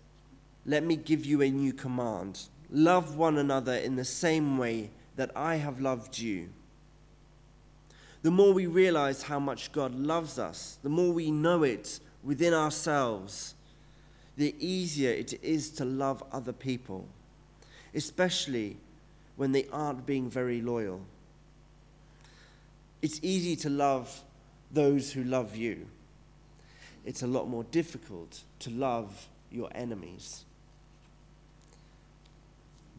Let 0.66 0.84
me 0.84 0.96
give 0.96 1.26
you 1.26 1.42
a 1.42 1.50
new 1.50 1.74
command. 1.74 2.42
Love 2.70 3.16
one 3.16 3.38
another 3.38 3.74
in 3.74 3.96
the 3.96 4.06
same 4.06 4.58
way 4.58 4.92
that 5.16 5.32
I 5.36 5.56
have 5.56 5.80
loved 5.80 6.18
you. 6.20 6.50
The 8.22 8.32
more 8.32 8.54
we 8.54 8.68
realize 8.68 9.24
how 9.24 9.40
much 9.40 9.72
God 9.72 9.96
loves 9.96 10.38
us, 10.38 10.78
the 10.84 10.90
more 10.90 11.12
we 11.12 11.32
know 11.32 11.64
it 11.64 12.00
within 12.24 12.54
ourselves, 12.54 13.56
the 14.36 14.54
easier 14.60 15.12
it 15.12 15.42
is 15.42 15.70
to 15.72 15.86
love 15.86 16.24
other 16.32 16.54
people, 16.54 17.08
especially 17.96 18.78
when 19.38 19.54
they 19.54 19.68
aren't 19.72 20.06
being 20.06 20.30
very 20.30 20.62
loyal. 20.62 21.02
It's 23.02 23.20
easy 23.24 23.56
to 23.58 23.70
love 23.70 24.24
those 24.72 25.14
who 25.14 25.24
love 25.24 25.56
you 25.56 25.88
it's 27.06 27.24
a 27.24 27.28
lot 27.28 27.48
more 27.48 27.64
difficult 27.66 28.44
to 28.60 28.70
love 28.70 29.30
your 29.52 29.70
enemies. 29.74 30.46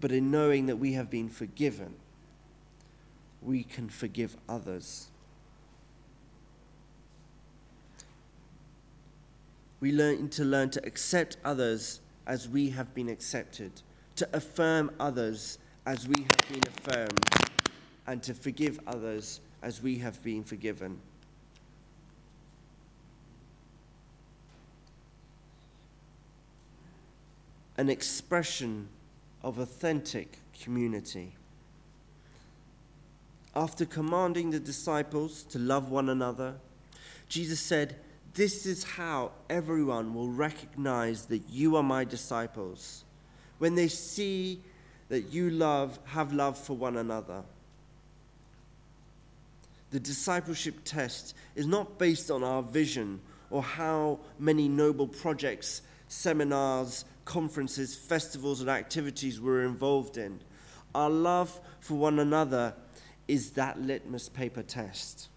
But 0.01 0.13
in 0.13 0.31
knowing 0.31 0.67
that 0.67 0.77
we 0.77 0.95
have 0.95 1.11
been 1.11 1.29
forgiven, 1.29 1.95
we 3.43 3.63
can 3.63 3.89
forgive 3.89 4.37
others. 4.49 5.09
We 9.81 9.93
learn 9.93 10.29
to 10.31 10.45
learn 10.45 10.71
to 10.71 10.87
accept 10.87 11.37
others 11.45 12.01
as 12.27 12.49
we 12.49 12.71
have 12.71 12.95
been 12.95 13.09
accepted, 13.09 13.83
to 14.17 14.29
affirm 14.33 14.91
others 15.01 15.59
as 15.87 16.07
we 16.07 16.23
have 16.23 16.53
been 16.53 16.63
affirmed, 16.67 17.25
and 18.07 18.23
to 18.23 18.35
forgive 18.35 18.79
others 18.87 19.41
as 19.63 19.83
we 19.83 19.99
have 19.99 20.23
been 20.23 20.45
forgiven. 20.45 21.01
an 27.81 27.89
expression 27.89 28.87
of 29.43 29.59
authentic 29.59 30.39
community. 30.63 31.35
After 33.55 33.85
commanding 33.85 34.51
the 34.51 34.61
disciples 34.61 35.43
to 35.45 35.59
love 35.59 35.91
one 35.91 36.09
another, 36.09 36.55
Jesus 37.29 37.61
said, 37.61 37.97
This 38.35 38.67
is 38.67 38.85
how 38.85 39.33
everyone 39.49 40.15
will 40.15 40.29
recognize 40.29 41.27
that 41.27 41.43
you 41.51 41.77
are 41.77 41.83
my 41.83 42.05
disciples 42.05 43.05
when 43.59 43.75
they 43.75 43.89
see 43.89 44.61
that 45.09 45.33
you 45.33 45.51
love, 45.51 45.99
have 46.07 46.33
love 46.33 46.57
for 46.57 46.75
one 46.75 46.97
another. 46.97 47.43
The 49.91 50.01
discipleship 50.01 50.77
test 50.85 51.35
is 51.57 51.67
not 51.67 51.99
based 51.99 52.31
on 52.31 52.45
our 52.45 52.63
vision 52.63 53.21
or 53.51 53.63
how 53.63 54.21
many 54.39 54.69
noble 54.69 55.09
projects, 55.09 55.83
seminars, 56.09 57.05
conferences, 57.25 57.95
festivals, 57.95 58.61
and 58.61 58.71
activities 58.71 59.41
we're 59.41 59.65
involved 59.65 60.17
in. 60.17 60.41
Our 60.95 61.11
love 61.11 61.61
for 61.81 61.95
one 61.95 62.19
another 62.19 62.75
is 63.29 63.53
that 63.53 63.81
litmus 63.81 64.29
paper 64.29 64.63
test. 64.63 65.29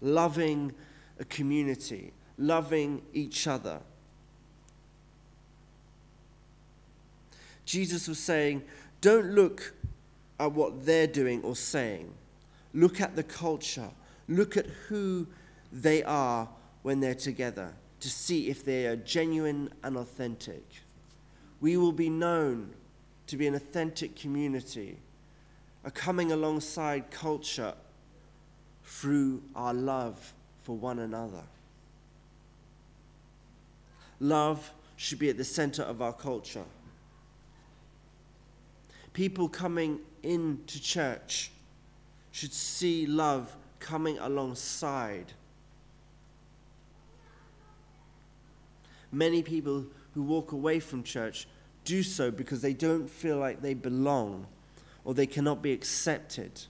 Loving 0.00 0.74
a 1.18 1.24
community, 1.24 2.12
loving 2.38 3.02
each 3.12 3.46
other. 3.46 3.80
Jesus 7.64 8.08
was 8.08 8.18
saying, 8.18 8.62
don't 9.00 9.32
look 9.32 9.74
at 10.38 10.52
what 10.52 10.84
they're 10.84 11.06
doing 11.06 11.42
or 11.42 11.54
saying. 11.54 12.12
Look 12.74 13.00
at 13.00 13.16
the 13.16 13.22
culture. 13.22 13.90
Look 14.28 14.56
at 14.56 14.66
who 14.88 15.26
they 15.72 16.02
are 16.02 16.48
when 16.82 17.00
they're 17.00 17.14
together 17.14 17.74
to 18.00 18.08
see 18.08 18.48
if 18.48 18.64
they 18.64 18.86
are 18.86 18.96
genuine 18.96 19.70
and 19.82 19.96
authentic 19.96 20.64
we 21.60 21.76
will 21.76 21.92
be 21.92 22.08
known 22.08 22.72
to 23.26 23.36
be 23.36 23.46
an 23.46 23.54
authentic 23.54 24.16
community, 24.16 24.98
a 25.84 25.90
coming 25.90 26.32
alongside 26.32 27.10
culture 27.10 27.74
through 28.84 29.42
our 29.54 29.74
love 29.74 30.32
for 30.62 30.76
one 30.76 30.98
another. 30.98 31.42
Love 34.18 34.72
should 34.96 35.18
be 35.18 35.28
at 35.28 35.36
the 35.36 35.44
center 35.44 35.82
of 35.82 36.02
our 36.02 36.12
culture. 36.12 36.64
People 39.12 39.48
coming 39.48 40.00
into 40.22 40.80
church 40.80 41.50
should 42.32 42.52
see 42.52 43.06
love 43.06 43.54
coming 43.78 44.18
alongside. 44.18 45.32
Many 49.12 49.42
people 49.42 49.86
who 50.14 50.22
walk 50.22 50.52
away 50.52 50.80
from 50.80 51.02
church 51.02 51.46
do 51.84 52.02
so 52.02 52.30
because 52.30 52.62
they 52.62 52.74
don't 52.74 53.08
feel 53.08 53.38
like 53.38 53.62
they 53.62 53.74
belong 53.74 54.46
or 55.04 55.14
they 55.14 55.26
cannot 55.26 55.62
be 55.62 55.72
accepted. 55.72 56.62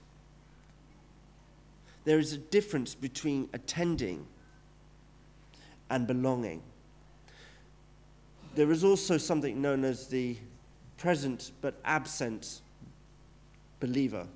There 2.04 2.18
is 2.18 2.32
a 2.32 2.38
difference 2.38 2.94
between 2.94 3.48
attending 3.52 4.26
and 5.90 6.06
belonging. 6.06 6.62
There 8.54 8.70
is 8.70 8.84
also 8.84 9.18
something 9.18 9.60
known 9.60 9.84
as 9.84 10.06
the 10.06 10.36
present 10.96 11.52
but 11.60 11.74
absent 11.84 12.60
believer. 13.80 14.26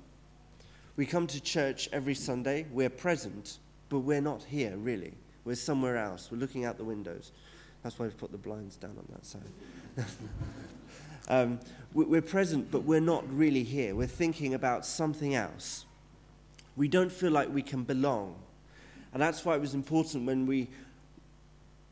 We 0.95 1.05
come 1.05 1.27
to 1.27 1.41
church 1.41 1.89
every 1.91 2.15
Sunday, 2.15 2.65
we're 2.71 2.89
present, 2.89 3.59
but 3.89 3.99
we're 3.99 4.21
not 4.21 4.43
here 4.43 4.75
really. 4.77 5.13
We're 5.43 5.55
somewhere 5.55 5.97
else, 5.97 6.31
we're 6.31 6.37
looking 6.37 6.65
out 6.65 6.77
the 6.77 6.83
windows. 6.83 7.31
That's 7.85 7.99
why 7.99 8.07
we've 8.07 8.17
put 8.17 8.31
the 8.31 8.39
blinds 8.39 8.77
down 8.77 8.97
on 8.97 9.05
that 9.11 9.23
side. 9.27 10.07
um, 11.27 11.59
we're 11.93 12.19
present, 12.19 12.71
but 12.71 12.79
we're 12.79 12.99
not 12.99 13.23
really 13.31 13.61
here. 13.61 13.93
We're 13.93 14.07
thinking 14.07 14.55
about 14.55 14.87
something 14.87 15.35
else. 15.35 15.85
We 16.75 16.87
don't 16.87 17.11
feel 17.11 17.29
like 17.29 17.53
we 17.53 17.61
can 17.61 17.83
belong. 17.83 18.37
And 19.13 19.21
that's 19.21 19.45
why 19.45 19.53
it 19.53 19.61
was 19.61 19.75
important 19.75 20.25
when 20.25 20.47
we 20.47 20.67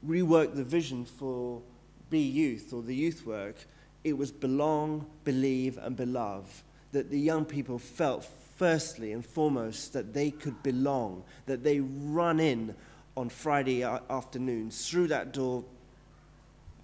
reworked 0.04 0.56
the 0.56 0.64
vision 0.64 1.06
for 1.06 1.62
Be 2.10 2.18
Youth 2.18 2.74
or 2.74 2.82
the 2.82 2.96
youth 2.96 3.24
work, 3.28 3.58
it 4.04 4.18
was 4.18 4.32
belong, 4.32 5.06
believe, 5.24 5.78
and 5.78 5.96
belove. 5.96 6.64
That 6.92 7.12
the 7.12 7.20
young 7.20 7.46
people 7.46 7.78
felt, 7.78 8.28
firstly 8.58 9.12
and 9.12 9.24
foremost, 9.24 9.94
that 9.94 10.12
they 10.12 10.32
could 10.32 10.64
belong, 10.64 11.24
that 11.46 11.64
they 11.64 11.82
run 11.82 12.40
in 12.40 12.74
on 13.16 13.30
Friday 13.30 13.84
afternoons 13.84 14.90
through 14.90 15.10
that 15.10 15.34
door 15.34 15.64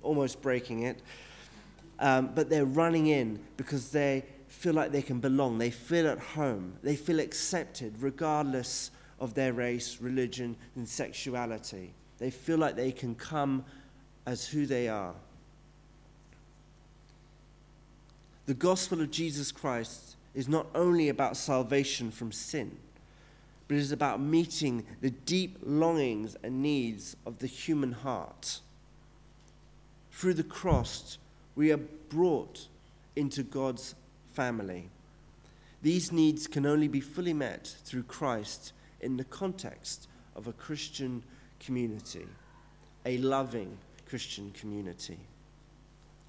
almost 0.03 0.41
breaking 0.41 0.83
it. 0.83 1.01
Um, 1.99 2.31
but 2.33 2.49
they're 2.49 2.65
running 2.65 3.07
in 3.07 3.39
because 3.57 3.91
they 3.91 4.25
feel 4.47 4.73
like 4.73 4.91
they 4.91 5.01
can 5.01 5.19
belong. 5.19 5.57
They 5.57 5.71
feel 5.71 6.07
at 6.07 6.19
home. 6.19 6.77
They 6.81 6.95
feel 6.95 7.19
accepted 7.19 7.95
regardless 8.01 8.91
of 9.19 9.33
their 9.33 9.53
race, 9.53 9.97
religion, 10.01 10.55
and 10.75 10.87
sexuality. 10.87 11.93
They 12.17 12.31
feel 12.31 12.57
like 12.57 12.75
they 12.75 12.91
can 12.91 13.15
come 13.15 13.65
as 14.25 14.47
who 14.47 14.65
they 14.65 14.87
are. 14.87 15.13
The 18.45 18.53
gospel 18.53 19.01
of 19.01 19.11
Jesus 19.11 19.51
Christ 19.51 20.15
is 20.33 20.47
not 20.47 20.67
only 20.73 21.09
about 21.09 21.37
salvation 21.37 22.11
from 22.11 22.31
sin, 22.31 22.77
but 23.67 23.75
it 23.75 23.81
is 23.81 23.91
about 23.91 24.19
meeting 24.19 24.85
the 25.01 25.11
deep 25.11 25.59
longings 25.63 26.35
and 26.43 26.61
needs 26.61 27.15
of 27.25 27.37
the 27.39 27.47
human 27.47 27.91
heart 27.91 28.61
through 30.19 30.33
the 30.33 30.43
cross, 30.43 31.17
we 31.55 31.71
are 31.71 31.77
brought 31.77 32.67
into 33.15 33.41
God's 33.41 33.95
family. 34.33 34.89
These 35.81 36.11
needs 36.11 36.45
can 36.45 36.65
only 36.65 36.89
be 36.89 36.99
fully 36.99 37.33
met 37.33 37.73
through 37.85 38.03
Christ 38.03 38.73
in 38.99 39.15
the 39.15 39.23
context 39.23 40.09
of 40.35 40.45
a 40.45 40.51
Christian 40.51 41.23
community, 41.61 42.27
a 43.05 43.17
loving 43.19 43.77
Christian 44.09 44.51
community. 44.51 45.19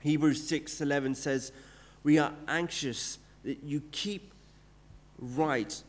Hebrews 0.03 0.47
6:11 0.47 1.17
says, 1.17 1.51
"We 2.05 2.17
are 2.17 2.33
anxious 2.47 3.19
that 3.43 3.65
you 3.65 3.81
keep 3.91 4.33
right 5.19 5.83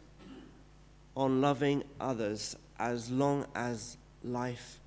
on 1.15 1.39
loving 1.39 1.83
others 1.99 2.55
as 2.79 3.11
long 3.11 3.45
as 3.53 3.97
life 4.23 4.79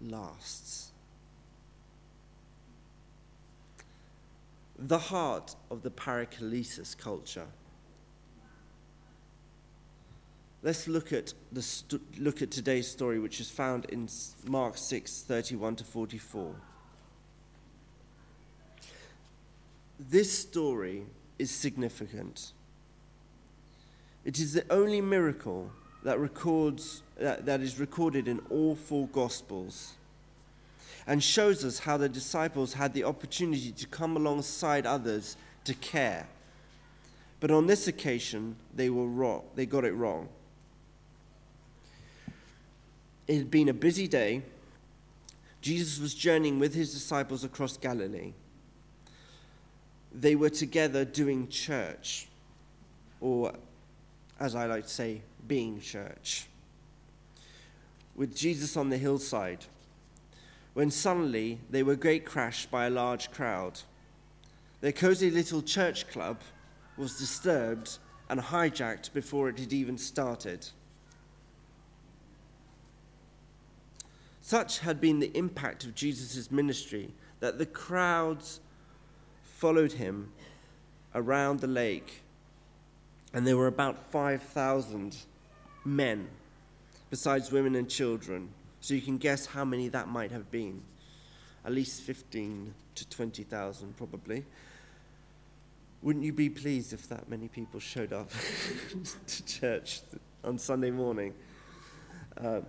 lasts." 0.00 0.91
The 4.88 4.98
heart 4.98 5.54
of 5.70 5.82
the 5.82 5.90
paraklesis 5.90 6.96
culture. 6.96 7.46
Let's 10.62 10.86
look 10.86 11.12
at, 11.12 11.34
the 11.50 11.62
st- 11.62 12.20
look 12.20 12.40
at 12.42 12.50
today's 12.50 12.88
story, 12.88 13.18
which 13.18 13.40
is 13.40 13.50
found 13.50 13.86
in 13.86 14.08
Mark 14.46 14.76
6 14.76 15.22
31 15.22 15.76
to 15.76 15.84
44. 15.84 16.54
this 20.10 20.36
story 20.36 21.04
is 21.38 21.50
significant. 21.50 22.52
It 24.24 24.38
is 24.38 24.52
the 24.52 24.64
only 24.70 25.00
miracle 25.00 25.70
that 26.02 26.18
records 26.18 27.02
that, 27.18 27.46
that 27.46 27.60
is 27.60 27.78
recorded 27.78 28.26
in 28.28 28.40
all 28.50 28.74
four 28.74 29.06
gospels 29.08 29.94
and 31.06 31.22
shows 31.22 31.64
us 31.64 31.80
how 31.80 31.96
the 31.96 32.08
disciples 32.08 32.74
had 32.74 32.94
the 32.94 33.04
opportunity 33.04 33.72
to 33.72 33.86
come 33.86 34.16
alongside 34.16 34.86
others 34.86 35.36
to 35.64 35.74
care. 35.74 36.28
But 37.40 37.50
on 37.50 37.66
this 37.66 37.88
occasion, 37.88 38.56
they 38.74 38.88
were 38.88 39.06
wrong. 39.06 39.42
They 39.56 39.66
got 39.66 39.84
it 39.84 39.94
wrong. 39.94 40.28
It 43.26 43.36
had 43.36 43.50
been 43.50 43.68
a 43.68 43.74
busy 43.74 44.06
day. 44.06 44.42
Jesus 45.60 46.00
was 46.00 46.14
journeying 46.14 46.58
with 46.58 46.74
his 46.74 46.92
disciples 46.92 47.44
across 47.44 47.76
Galilee. 47.76 48.32
They 50.12 50.34
were 50.34 50.50
together 50.50 51.04
doing 51.04 51.48
church, 51.48 52.28
or 53.20 53.52
as 54.38 54.54
I 54.54 54.66
like 54.66 54.84
to 54.84 54.90
say, 54.90 55.22
being 55.46 55.80
church, 55.80 56.46
with 58.14 58.36
Jesus 58.36 58.76
on 58.76 58.90
the 58.90 58.98
hillside, 58.98 59.64
when 60.74 60.90
suddenly 60.90 61.60
they 61.70 61.82
were 61.82 61.96
great 61.96 62.24
crashed 62.24 62.70
by 62.70 62.86
a 62.86 62.90
large 62.90 63.30
crowd. 63.30 63.80
Their 64.80 64.92
cozy 64.92 65.30
little 65.30 65.62
church 65.62 66.08
club 66.08 66.40
was 66.96 67.18
disturbed 67.18 67.98
and 68.28 68.40
hijacked 68.40 69.12
before 69.12 69.48
it 69.48 69.58
had 69.58 69.72
even 69.72 69.98
started. 69.98 70.68
Such 74.40 74.80
had 74.80 75.00
been 75.00 75.20
the 75.20 75.36
impact 75.36 75.84
of 75.84 75.94
Jesus' 75.94 76.50
ministry 76.50 77.12
that 77.40 77.58
the 77.58 77.66
crowds 77.66 78.60
followed 79.44 79.92
him 79.92 80.32
around 81.14 81.60
the 81.60 81.66
lake, 81.66 82.22
and 83.32 83.46
there 83.46 83.56
were 83.56 83.66
about 83.66 84.10
5,000 84.10 85.16
men, 85.84 86.28
besides 87.10 87.52
women 87.52 87.74
and 87.76 87.88
children. 87.88 88.48
So 88.82 88.94
you 88.94 89.00
can 89.00 89.16
guess 89.16 89.46
how 89.46 89.64
many 89.64 89.88
that 89.90 90.08
might 90.08 90.32
have 90.32 90.50
been. 90.50 90.82
At 91.64 91.70
least 91.70 92.02
15 92.02 92.74
to 92.96 93.08
20,000, 93.08 93.96
probably. 93.96 94.44
Wouldn't 96.02 96.24
you 96.24 96.32
be 96.32 96.50
pleased 96.50 96.92
if 96.92 97.08
that 97.08 97.28
many 97.28 97.46
people 97.46 97.78
showed 97.78 98.12
up 98.12 98.28
to 99.28 99.44
church 99.46 100.00
on 100.42 100.58
Sunday 100.58 100.90
morning? 100.90 101.32
Uh, 102.36 102.62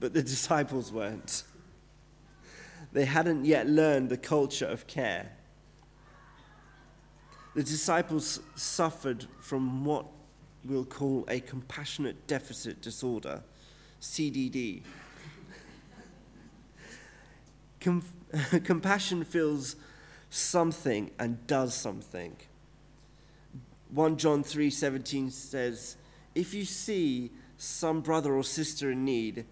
but 0.00 0.12
the 0.12 0.22
disciples 0.22 0.92
weren't. 0.92 1.44
They 2.92 3.04
hadn't 3.04 3.44
yet 3.44 3.68
learned 3.68 4.08
the 4.08 4.16
culture 4.16 4.66
of 4.66 4.88
care. 4.88 5.30
The 7.54 7.62
disciples 7.62 8.40
suffered 8.56 9.26
from 9.38 9.84
what 9.84 10.06
we'll 10.64 10.84
call 10.84 11.24
a 11.28 11.38
compassionate 11.38 12.26
deficit 12.26 12.82
disorder, 12.82 13.44
CDD. 14.00 14.82
Com- 17.80 18.04
compassion 18.64 19.24
feels 19.24 19.76
something 20.30 21.10
and 21.18 21.46
does 21.46 21.74
something. 21.74 22.36
1 23.92 24.16
John 24.16 24.44
3:17 24.44 25.30
says, 25.30 25.96
"If 26.34 26.54
you 26.54 26.64
see 26.64 27.32
some 27.56 28.00
brother 28.00 28.34
or 28.34 28.44
sister 28.44 28.90
in 28.92 29.04
need 29.04 29.44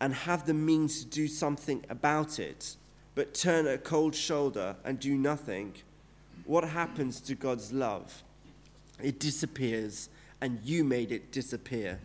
and 0.00 0.14
have 0.14 0.46
the 0.46 0.54
means 0.54 1.00
to 1.00 1.06
do 1.06 1.28
something 1.28 1.84
about 1.88 2.38
it, 2.38 2.76
but 3.14 3.34
turn 3.34 3.66
a 3.66 3.76
cold 3.76 4.14
shoulder 4.14 4.76
and 4.84 4.98
do 4.98 5.18
nothing, 5.18 5.74
what 6.44 6.64
happens 6.64 7.20
to 7.20 7.34
God's 7.34 7.72
love? 7.72 8.22
It 9.02 9.18
disappears, 9.18 10.08
and 10.40 10.60
you 10.62 10.84
made 10.84 11.12
it 11.12 11.32
disappear. 11.32 12.00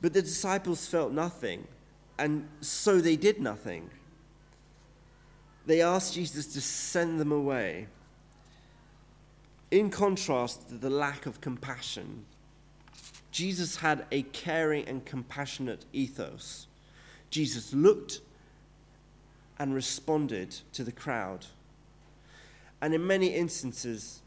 But 0.00 0.12
the 0.12 0.22
disciples 0.22 0.86
felt 0.86 1.12
nothing, 1.12 1.66
and 2.18 2.48
so 2.60 3.00
they 3.00 3.16
did 3.16 3.40
nothing. 3.40 3.90
They 5.66 5.82
asked 5.82 6.14
Jesus 6.14 6.46
to 6.48 6.60
send 6.60 7.18
them 7.18 7.32
away. 7.32 7.88
In 9.70 9.90
contrast 9.90 10.68
to 10.68 10.74
the 10.74 10.90
lack 10.90 11.26
of 11.26 11.40
compassion, 11.40 12.24
Jesus 13.32 13.76
had 13.76 14.06
a 14.12 14.22
caring 14.22 14.86
and 14.88 15.04
compassionate 15.04 15.84
ethos. 15.92 16.68
Jesus 17.30 17.72
looked 17.74 18.20
and 19.58 19.74
responded 19.74 20.56
to 20.72 20.84
the 20.84 20.92
crowd. 20.92 21.46
And 22.80 22.94
in 22.94 23.06
many 23.06 23.28
instances, 23.28 24.22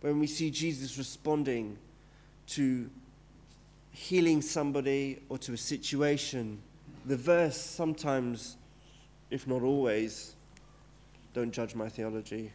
when 0.00 0.18
we 0.18 0.26
see 0.26 0.50
Jesus 0.50 0.98
responding 0.98 1.78
to 2.48 2.90
healing 4.00 4.40
somebody 4.40 5.20
or 5.28 5.36
to 5.36 5.52
a 5.52 5.56
situation, 5.58 6.58
the 7.04 7.16
verse 7.16 7.60
sometimes, 7.60 8.56
if 9.30 9.46
not 9.46 9.60
always, 9.62 10.34
don't 11.34 11.52
judge 11.52 11.74
my 11.74 11.86
theology 11.86 12.50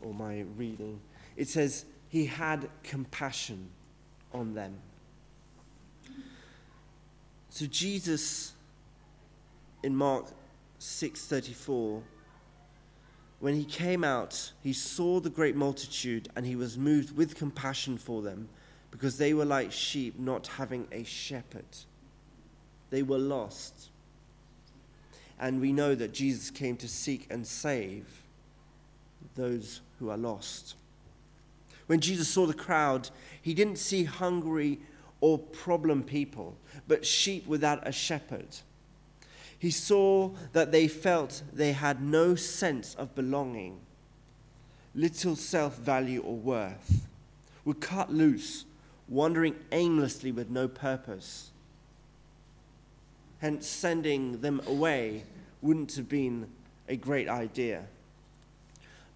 or 0.00 0.12
my 0.12 0.44
reading, 0.56 1.00
it 1.36 1.48
says, 1.48 1.84
He 2.08 2.26
had 2.26 2.68
compassion 2.82 3.70
on 4.32 4.54
them. 4.54 4.76
So 7.48 7.66
Jesus 7.66 8.54
in 9.84 9.94
Mark 9.94 10.26
6:34 10.80 12.02
when 13.38 13.54
he 13.54 13.64
came 13.64 14.02
out, 14.02 14.52
he 14.62 14.72
saw 14.72 15.20
the 15.20 15.30
great 15.30 15.54
multitude 15.54 16.28
and 16.34 16.44
he 16.44 16.56
was 16.56 16.76
moved 16.76 17.16
with 17.16 17.36
compassion 17.36 17.98
for 17.98 18.20
them 18.22 18.48
because 18.94 19.18
they 19.18 19.34
were 19.34 19.44
like 19.44 19.72
sheep 19.72 20.20
not 20.20 20.46
having 20.46 20.86
a 20.92 21.02
shepherd. 21.02 21.64
They 22.90 23.02
were 23.02 23.18
lost. 23.18 23.88
And 25.36 25.60
we 25.60 25.72
know 25.72 25.96
that 25.96 26.14
Jesus 26.14 26.48
came 26.48 26.76
to 26.76 26.86
seek 26.86 27.26
and 27.28 27.44
save 27.44 28.06
those 29.34 29.80
who 29.98 30.10
are 30.10 30.16
lost. 30.16 30.76
When 31.88 31.98
Jesus 31.98 32.28
saw 32.28 32.46
the 32.46 32.54
crowd, 32.54 33.10
he 33.42 33.52
didn't 33.52 33.78
see 33.78 34.04
hungry 34.04 34.78
or 35.20 35.38
problem 35.38 36.04
people, 36.04 36.56
but 36.86 37.04
sheep 37.04 37.48
without 37.48 37.84
a 37.84 37.90
shepherd. 37.90 38.46
He 39.58 39.72
saw 39.72 40.30
that 40.52 40.70
they 40.70 40.86
felt 40.86 41.42
they 41.52 41.72
had 41.72 42.00
no 42.00 42.36
sense 42.36 42.94
of 42.94 43.16
belonging, 43.16 43.80
little 44.94 45.34
self 45.34 45.78
value 45.78 46.20
or 46.20 46.36
worth, 46.36 47.08
were 47.64 47.74
cut 47.74 48.12
loose, 48.12 48.66
wandering 49.08 49.56
aimlessly 49.72 50.32
with 50.32 50.50
no 50.50 50.68
purpose. 50.68 51.50
Hence, 53.40 53.66
sending 53.66 54.40
them 54.40 54.60
away 54.66 55.24
wouldn't 55.60 55.94
have 55.96 56.08
been 56.08 56.48
a 56.88 56.96
great 56.96 57.28
idea. 57.28 57.86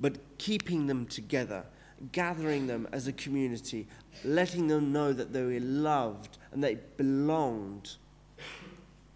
But 0.00 0.18
keeping 0.38 0.86
them 0.86 1.06
together, 1.06 1.64
gathering 2.12 2.66
them 2.66 2.88
as 2.92 3.06
a 3.06 3.12
community, 3.12 3.86
letting 4.24 4.68
them 4.68 4.92
know 4.92 5.12
that 5.12 5.32
they 5.32 5.42
were 5.42 5.60
loved 5.60 6.38
and 6.52 6.62
they 6.62 6.78
belonged 6.96 7.96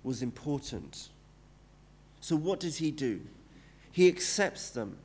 was 0.02 0.22
important. 0.22 1.10
So, 2.20 2.36
what 2.36 2.60
does 2.60 2.78
he 2.78 2.90
do? 2.90 3.20
He 3.90 4.08
accepts 4.08 4.70
them 4.70 4.96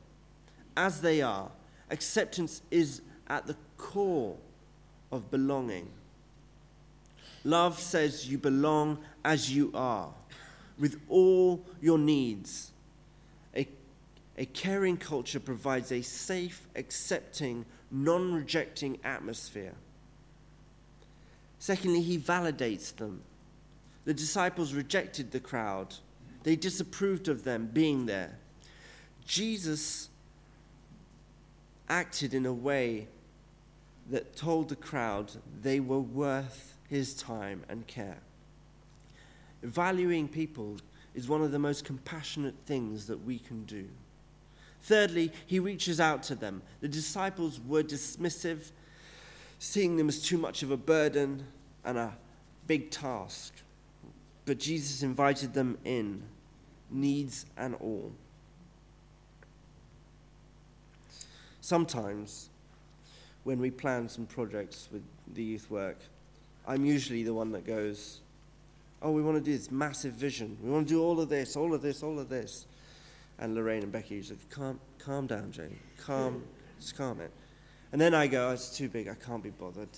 as 0.75 1.01
they 1.01 1.21
are. 1.21 1.51
Acceptance 1.89 2.62
is 2.71 3.01
at 3.27 3.47
the 3.47 3.56
core 3.77 4.38
of 5.11 5.29
belonging. 5.31 5.89
Love 7.43 7.79
says 7.79 8.27
you 8.27 8.37
belong 8.37 8.97
as 9.23 9.53
you 9.53 9.71
are, 9.73 10.09
with 10.77 10.99
all 11.07 11.63
your 11.81 11.97
needs. 11.97 12.71
A, 13.55 13.67
a 14.37 14.45
caring 14.45 14.97
culture 14.97 15.39
provides 15.39 15.91
a 15.91 16.01
safe, 16.01 16.67
accepting, 16.75 17.65
non 17.89 18.33
rejecting 18.33 18.97
atmosphere. 19.03 19.73
Secondly, 21.59 22.01
he 22.01 22.17
validates 22.17 22.95
them. 22.95 23.21
The 24.05 24.13
disciples 24.13 24.73
rejected 24.73 25.31
the 25.31 25.39
crowd 25.39 25.95
they 26.47 26.55
disapproved 26.55 27.27
of 27.27 27.43
them 27.43 27.69
being 27.73 28.05
there. 28.05 28.37
Jesus 29.25 30.07
acted 31.89 32.33
in 32.33 32.45
a 32.45 32.53
way 32.53 33.09
that 34.09 34.35
told 34.35 34.69
the 34.69 34.75
crowd 34.75 35.31
they 35.61 35.79
were 35.79 35.99
worth 35.99 36.77
his 36.89 37.13
time 37.13 37.63
and 37.67 37.85
care. 37.87 38.19
Valuing 39.61 40.27
people 40.27 40.77
is 41.13 41.27
one 41.27 41.41
of 41.41 41.51
the 41.51 41.59
most 41.59 41.83
compassionate 41.83 42.55
things 42.65 43.07
that 43.07 43.25
we 43.25 43.39
can 43.39 43.63
do. 43.65 43.87
Thirdly, 44.81 45.31
he 45.45 45.59
reaches 45.59 45.99
out 45.99 46.23
to 46.23 46.35
them. 46.35 46.61
The 46.79 46.87
disciples 46.87 47.59
were 47.59 47.83
dismissive, 47.83 48.71
seeing 49.59 49.97
them 49.97 50.07
as 50.07 50.21
too 50.21 50.37
much 50.37 50.63
of 50.63 50.71
a 50.71 50.77
burden 50.77 51.43
and 51.83 51.97
a 51.97 52.15
big 52.67 52.91
task. 52.91 53.53
But 54.45 54.59
Jesus 54.59 55.03
invited 55.03 55.53
them 55.53 55.77
in 55.83 56.23
needs 56.89 57.45
and 57.57 57.75
all. 57.75 58.13
sometimes 61.67 62.49
when 63.47 63.60
we 63.60 63.71
plan 63.71 64.10
some 64.10 64.25
projects 64.25 64.89
with 64.91 65.01
the 65.33 65.41
youth 65.41 65.71
work, 65.71 65.97
I'm 66.67 66.83
usually 66.83 67.23
the 67.23 67.33
one 67.33 67.53
that 67.53 67.65
goes, 67.65 68.19
Oh, 69.01 69.12
we 69.12 69.21
want 69.21 69.38
to 69.38 69.41
do 69.41 69.57
this 69.57 69.71
massive 69.71 70.12
vision. 70.12 70.57
We 70.62 70.69
want 70.69 70.86
to 70.89 70.93
do 70.93 71.01
all 71.01 71.21
of 71.21 71.29
this, 71.29 71.55
all 71.55 71.73
of 71.73 71.81
this, 71.81 72.03
all 72.03 72.19
of 72.19 72.27
this. 72.27 72.65
And 73.39 73.55
Lorraine 73.55 73.83
and 73.83 73.91
Becky 73.91 74.15
usually, 74.15 74.39
calm, 74.49 74.81
calm 74.99 75.27
down, 75.27 75.53
Jane. 75.53 75.79
Calm, 75.97 76.43
just 76.77 76.97
calm 76.97 77.21
it. 77.21 77.31
And 77.93 78.01
then 78.01 78.13
I 78.13 78.27
go, 78.27 78.49
oh, 78.49 78.51
it's 78.51 78.75
too 78.75 78.89
big, 78.89 79.07
I 79.07 79.13
can't 79.13 79.41
be 79.41 79.51
bothered. 79.51 79.95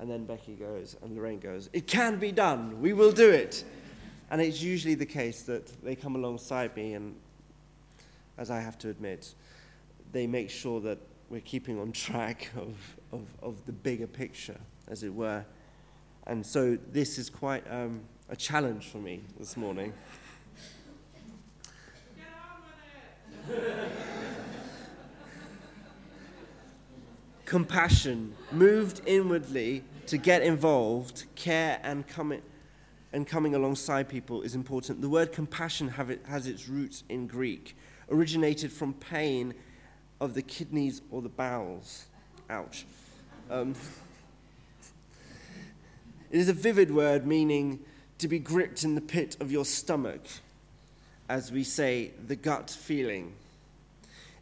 And 0.00 0.10
then 0.10 0.24
Becky 0.24 0.54
goes, 0.54 0.96
and 1.00 1.14
Lorraine 1.14 1.38
goes, 1.38 1.70
it 1.72 1.86
can 1.86 2.18
be 2.18 2.32
done, 2.32 2.80
we 2.80 2.94
will 2.94 3.12
do 3.12 3.30
it. 3.30 3.62
And 4.32 4.40
it's 4.40 4.60
usually 4.60 4.96
the 4.96 5.06
case 5.06 5.42
that 5.42 5.68
they 5.84 5.94
come 5.94 6.16
alongside 6.16 6.74
me, 6.74 6.94
and 6.94 7.14
as 8.36 8.50
I 8.50 8.58
have 8.58 8.76
to 8.78 8.88
admit, 8.88 9.34
they 10.10 10.26
make 10.26 10.50
sure 10.50 10.80
that 10.80 10.98
we're 11.28 11.40
keeping 11.40 11.78
on 11.78 11.92
track 11.92 12.50
of, 12.56 12.96
of, 13.12 13.26
of 13.42 13.66
the 13.66 13.72
bigger 13.72 14.06
picture, 14.06 14.58
as 14.88 15.02
it 15.02 15.12
were. 15.12 15.44
And 16.26 16.44
so 16.44 16.78
this 16.92 17.18
is 17.18 17.28
quite 17.28 17.64
um, 17.70 18.00
a 18.28 18.36
challenge 18.36 18.86
for 18.86 18.98
me 18.98 19.22
this 19.38 19.56
morning. 19.56 19.92
Compassion, 27.44 28.34
moved 28.52 29.00
inwardly 29.06 29.82
to 30.06 30.18
get 30.18 30.42
involved, 30.42 31.24
care, 31.34 31.80
and 31.82 32.06
coming, 32.06 32.42
and 33.12 33.26
coming 33.26 33.54
alongside 33.54 34.08
people 34.08 34.42
is 34.42 34.54
important. 34.54 35.00
The 35.00 35.08
word 35.08 35.32
compassion 35.32 35.92
it, 36.10 36.24
has 36.26 36.46
its 36.46 36.68
roots 36.68 37.04
in 37.08 37.26
Greek, 37.26 37.74
originated 38.10 38.70
from 38.70 38.92
pain 38.92 39.54
of 40.20 40.34
the 40.34 40.42
kidneys 40.42 41.02
or 41.10 41.22
the 41.22 41.28
bowels. 41.28 42.06
Ouch. 42.50 42.86
Um, 43.50 43.74
it 46.30 46.38
is 46.38 46.48
a 46.48 46.52
vivid 46.52 46.94
word 46.94 47.26
meaning 47.26 47.80
to 48.18 48.28
be 48.28 48.38
gripped 48.38 48.84
in 48.84 48.94
the 48.94 49.00
pit 49.00 49.36
of 49.40 49.50
your 49.50 49.64
stomach, 49.64 50.22
as 51.28 51.52
we 51.52 51.64
say, 51.64 52.10
the 52.26 52.36
gut 52.36 52.70
feeling. 52.70 53.32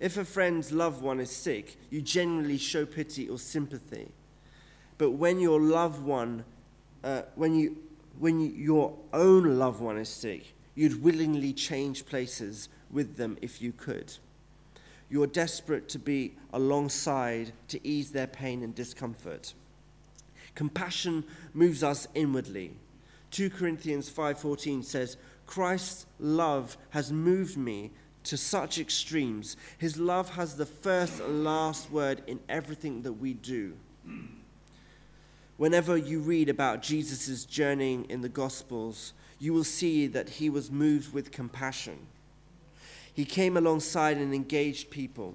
If 0.00 0.16
a 0.16 0.24
friend's 0.24 0.72
loved 0.72 1.02
one 1.02 1.20
is 1.20 1.30
sick, 1.30 1.76
you 1.90 2.02
generally 2.02 2.58
show 2.58 2.84
pity 2.84 3.28
or 3.28 3.38
sympathy. 3.38 4.08
But 4.98 5.12
when 5.12 5.40
your 5.40 5.60
loved 5.60 6.02
one, 6.02 6.44
uh, 7.04 7.22
when, 7.34 7.54
you, 7.54 7.76
when 8.18 8.40
you, 8.40 8.48
your 8.50 8.96
own 9.12 9.58
loved 9.58 9.80
one 9.80 9.98
is 9.98 10.08
sick, 10.08 10.54
you'd 10.74 11.02
willingly 11.02 11.52
change 11.52 12.06
places 12.06 12.68
with 12.90 13.16
them 13.16 13.36
if 13.42 13.62
you 13.62 13.72
could. 13.72 14.12
You're 15.08 15.26
desperate 15.26 15.88
to 15.90 15.98
be 15.98 16.34
alongside 16.52 17.52
to 17.68 17.86
ease 17.86 18.10
their 18.10 18.26
pain 18.26 18.62
and 18.62 18.74
discomfort. 18.74 19.54
Compassion 20.54 21.24
moves 21.54 21.82
us 21.82 22.08
inwardly. 22.14 22.76
2 23.30 23.50
Corinthians 23.50 24.08
5:14 24.08 24.82
says, 24.82 25.16
"Christ's 25.46 26.06
love 26.18 26.76
has 26.90 27.12
moved 27.12 27.56
me 27.56 27.92
to 28.24 28.36
such 28.36 28.78
extremes. 28.78 29.56
His 29.78 29.98
love 29.98 30.30
has 30.30 30.56
the 30.56 30.66
first 30.66 31.20
and 31.20 31.44
last 31.44 31.90
word 31.90 32.22
in 32.26 32.40
everything 32.48 33.02
that 33.02 33.14
we 33.14 33.34
do." 33.34 33.76
Whenever 35.56 35.96
you 35.96 36.20
read 36.20 36.48
about 36.48 36.82
Jesus' 36.82 37.44
journeying 37.44 38.04
in 38.06 38.20
the 38.20 38.28
Gospels, 38.28 39.12
you 39.38 39.54
will 39.54 39.64
see 39.64 40.06
that 40.06 40.30
he 40.30 40.50
was 40.50 40.70
moved 40.70 41.12
with 41.12 41.30
compassion. 41.30 42.06
He 43.16 43.24
came 43.24 43.56
alongside 43.56 44.18
and 44.18 44.32
engaged 44.32 44.90
people. 44.90 45.34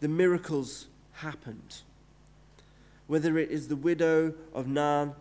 The 0.00 0.08
miracles 0.08 0.88
happened 1.12 1.82
whether 3.10 3.38
it 3.38 3.50
is 3.50 3.66
the 3.66 3.74
widow 3.74 4.32
of 4.54 4.68
Nain, 4.68 5.12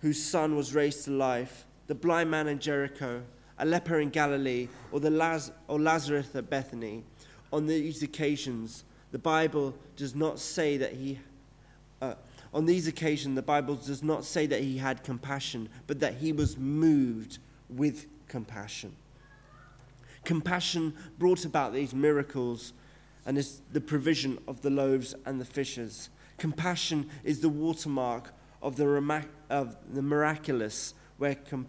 whose 0.00 0.20
son 0.22 0.56
was 0.56 0.74
raised 0.74 1.04
to 1.04 1.10
life, 1.10 1.66
the 1.88 1.94
blind 1.94 2.30
man 2.30 2.48
in 2.48 2.58
Jericho, 2.58 3.22
a 3.58 3.66
leper 3.66 4.00
in 4.00 4.08
Galilee, 4.08 4.66
or, 4.90 4.98
the 4.98 5.10
Laz- 5.10 5.52
or 5.68 5.78
Lazarus 5.78 6.34
at 6.34 6.48
Bethany. 6.48 7.04
On 7.52 7.66
these 7.66 8.02
occasions, 8.02 8.84
the 9.12 9.18
Bible 9.18 9.74
does 9.94 10.14
not 10.14 10.38
say 10.38 10.78
that 10.78 10.94
he. 10.94 11.20
Uh, 12.00 12.14
on 12.54 12.64
these 12.64 12.86
occasions, 12.86 13.34
the 13.34 13.42
Bible 13.42 13.74
does 13.74 14.02
not 14.02 14.24
say 14.24 14.46
that 14.46 14.62
he 14.62 14.78
had 14.78 15.04
compassion, 15.04 15.68
but 15.86 16.00
that 16.00 16.14
he 16.14 16.32
was 16.32 16.56
moved 16.56 17.36
with 17.68 18.06
compassion. 18.26 18.96
Compassion 20.24 20.94
brought 21.18 21.44
about 21.44 21.72
these 21.72 21.94
miracles 21.94 22.72
and 23.26 23.38
is 23.38 23.60
the 23.72 23.80
provision 23.80 24.38
of 24.46 24.62
the 24.62 24.70
loaves 24.70 25.14
and 25.24 25.40
the 25.40 25.44
fishes. 25.44 26.10
Compassion 26.38 27.08
is 27.22 27.40
the 27.40 27.48
watermark 27.48 28.32
of 28.60 28.76
the, 28.76 29.24
of 29.50 29.76
the 29.92 30.02
miraculous, 30.02 30.94
where, 31.18 31.34
com- 31.34 31.68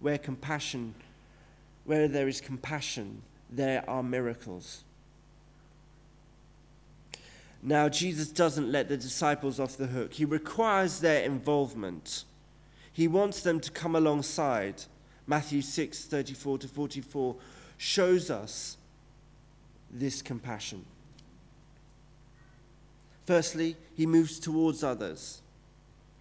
where 0.00 0.18
compassion, 0.18 0.94
where 1.84 2.08
there 2.08 2.28
is 2.28 2.40
compassion, 2.40 3.22
there 3.50 3.88
are 3.88 4.02
miracles. 4.02 4.84
Now, 7.62 7.88
Jesus 7.88 8.28
doesn't 8.28 8.70
let 8.70 8.88
the 8.88 8.96
disciples 8.96 9.60
off 9.60 9.76
the 9.76 9.86
hook. 9.86 10.14
He 10.14 10.24
requires 10.24 10.98
their 10.98 11.22
involvement. 11.22 12.24
He 12.92 13.06
wants 13.06 13.40
them 13.42 13.60
to 13.60 13.70
come 13.70 13.94
alongside. 13.94 14.82
Matthew 15.28 15.62
6 15.62 16.04
34 16.04 16.58
to 16.58 16.68
44 16.68 17.36
shows 17.82 18.30
us 18.30 18.76
this 19.90 20.22
compassion. 20.22 20.84
Firstly, 23.26 23.76
he 23.96 24.06
moves 24.06 24.38
towards 24.38 24.84
others. 24.84 25.42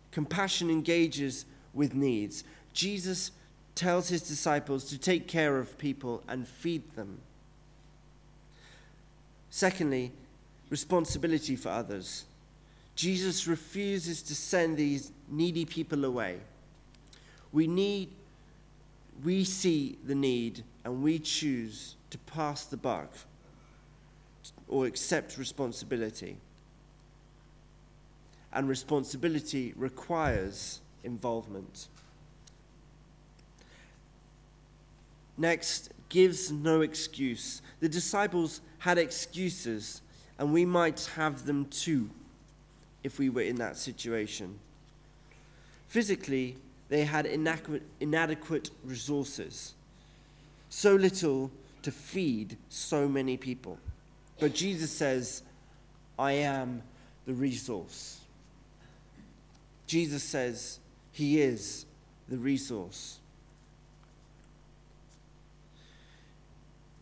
Compassion 0.09 0.71
engages 0.71 1.45
with 1.71 1.93
needs. 1.93 2.43
Jesus 2.73 3.29
tells 3.75 4.09
his 4.09 4.23
disciples 4.23 4.85
to 4.85 4.97
take 4.97 5.27
care 5.27 5.59
of 5.59 5.77
people 5.77 6.23
and 6.27 6.47
feed 6.47 6.95
them. 6.95 7.19
Secondly, 9.51 10.11
responsibility 10.71 11.55
for 11.55 11.69
others. 11.69 12.25
Jesus 12.95 13.45
refuses 13.45 14.23
to 14.23 14.33
send 14.33 14.77
these 14.77 15.11
needy 15.29 15.65
people 15.65 16.05
away. 16.05 16.39
We 17.51 17.67
need 17.67 18.09
we 19.23 19.43
see 19.43 19.99
the 20.03 20.15
need 20.15 20.63
and 20.83 21.03
we 21.03 21.19
choose 21.19 21.95
to 22.09 22.17
pass 22.17 22.65
the 22.65 22.77
buck 22.77 23.13
or 24.67 24.85
accept 24.85 25.37
responsibility 25.37 26.37
and 28.53 28.67
responsibility 28.67 29.73
requires 29.75 30.81
involvement. 31.03 31.87
Next, 35.37 35.91
gives 36.09 36.51
no 36.51 36.81
excuse. 36.81 37.61
The 37.79 37.87
disciples 37.87 38.61
had 38.79 38.97
excuses, 38.97 40.01
and 40.37 40.53
we 40.53 40.65
might 40.65 41.09
have 41.15 41.45
them 41.45 41.65
too 41.65 42.09
if 43.03 43.17
we 43.17 43.29
were 43.29 43.41
in 43.41 43.55
that 43.55 43.77
situation. 43.77 44.59
Physically, 45.87 46.57
they 46.89 47.05
had 47.05 47.25
inadequate, 47.25 48.69
resources, 48.83 49.73
so 50.71 50.95
little 50.95 51.51
to 51.83 51.91
feed 51.91 52.57
so 52.69 53.07
many 53.07 53.35
people. 53.35 53.77
But 54.39 54.55
Jesus 54.55 54.89
says, 54.89 55.43
I 56.17 56.31
am 56.31 56.81
the 57.27 57.33
resource. 57.33 58.21
Jesus 59.85 60.23
says 60.23 60.79
he 61.11 61.41
is 61.41 61.85
the 62.29 62.37
resource. 62.37 63.19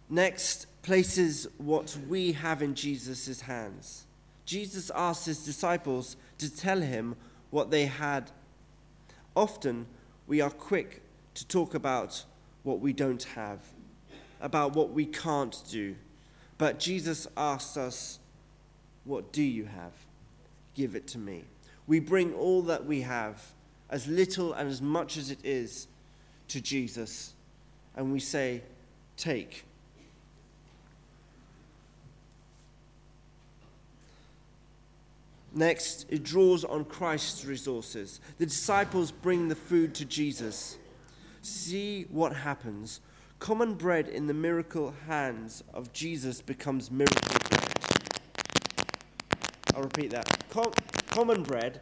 Next, 0.09 0.65
places 0.81 1.47
what 1.59 1.95
we 2.09 2.31
have 2.31 2.63
in 2.63 2.73
Jesus' 2.73 3.41
hands. 3.41 4.05
Jesus 4.45 4.89
asked 4.95 5.27
his 5.27 5.45
disciples 5.45 6.17
to 6.39 6.53
tell 6.53 6.81
him 6.81 7.15
what 7.51 7.69
they 7.69 7.85
had. 7.85 8.31
Often, 9.35 9.85
we 10.25 10.41
are 10.41 10.49
quick 10.49 11.03
to 11.35 11.45
talk 11.45 11.75
about 11.75 12.25
what 12.69 12.79
we 12.79 12.93
don't 12.93 13.23
have, 13.23 13.59
about 14.39 14.75
what 14.75 14.91
we 14.91 15.05
can't 15.05 15.61
do. 15.69 15.95
But 16.57 16.79
Jesus 16.79 17.27
asks 17.35 17.75
us, 17.75 18.19
What 19.03 19.33
do 19.33 19.43
you 19.43 19.65
have? 19.65 19.93
Give 20.75 20.95
it 20.95 21.07
to 21.07 21.17
me 21.17 21.43
we 21.89 21.99
bring 21.99 22.35
all 22.35 22.61
that 22.61 22.85
we 22.85 23.01
have, 23.01 23.41
as 23.89 24.05
little 24.07 24.53
and 24.53 24.69
as 24.69 24.79
much 24.79 25.17
as 25.17 25.31
it 25.31 25.39
is, 25.43 25.87
to 26.47 26.61
Jesus, 26.61 27.33
and 27.95 28.13
we 28.13 28.19
say, 28.19 28.61
Take. 29.17 29.65
Next, 35.51 36.05
it 36.09 36.23
draws 36.23 36.63
on 36.63 36.85
Christ's 36.85 37.43
resources. 37.43 38.21
The 38.37 38.45
disciples 38.45 39.09
bring 39.09 39.47
the 39.47 39.55
food 39.55 39.95
to 39.95 40.05
Jesus. 40.05 40.77
See 41.49 42.05
what 42.11 42.35
happens. 42.35 43.01
Common 43.39 43.73
bread 43.73 44.07
in 44.07 44.27
the 44.27 44.35
miracle 44.35 44.93
hands 45.07 45.63
of 45.73 45.91
Jesus 45.91 46.41
becomes 46.41 46.91
miracle 46.91 47.39
bread. 47.49 47.73
I'll 49.75 49.81
repeat 49.81 50.11
that. 50.11 50.47
Com- 50.51 50.73
common 51.07 51.41
bread 51.41 51.81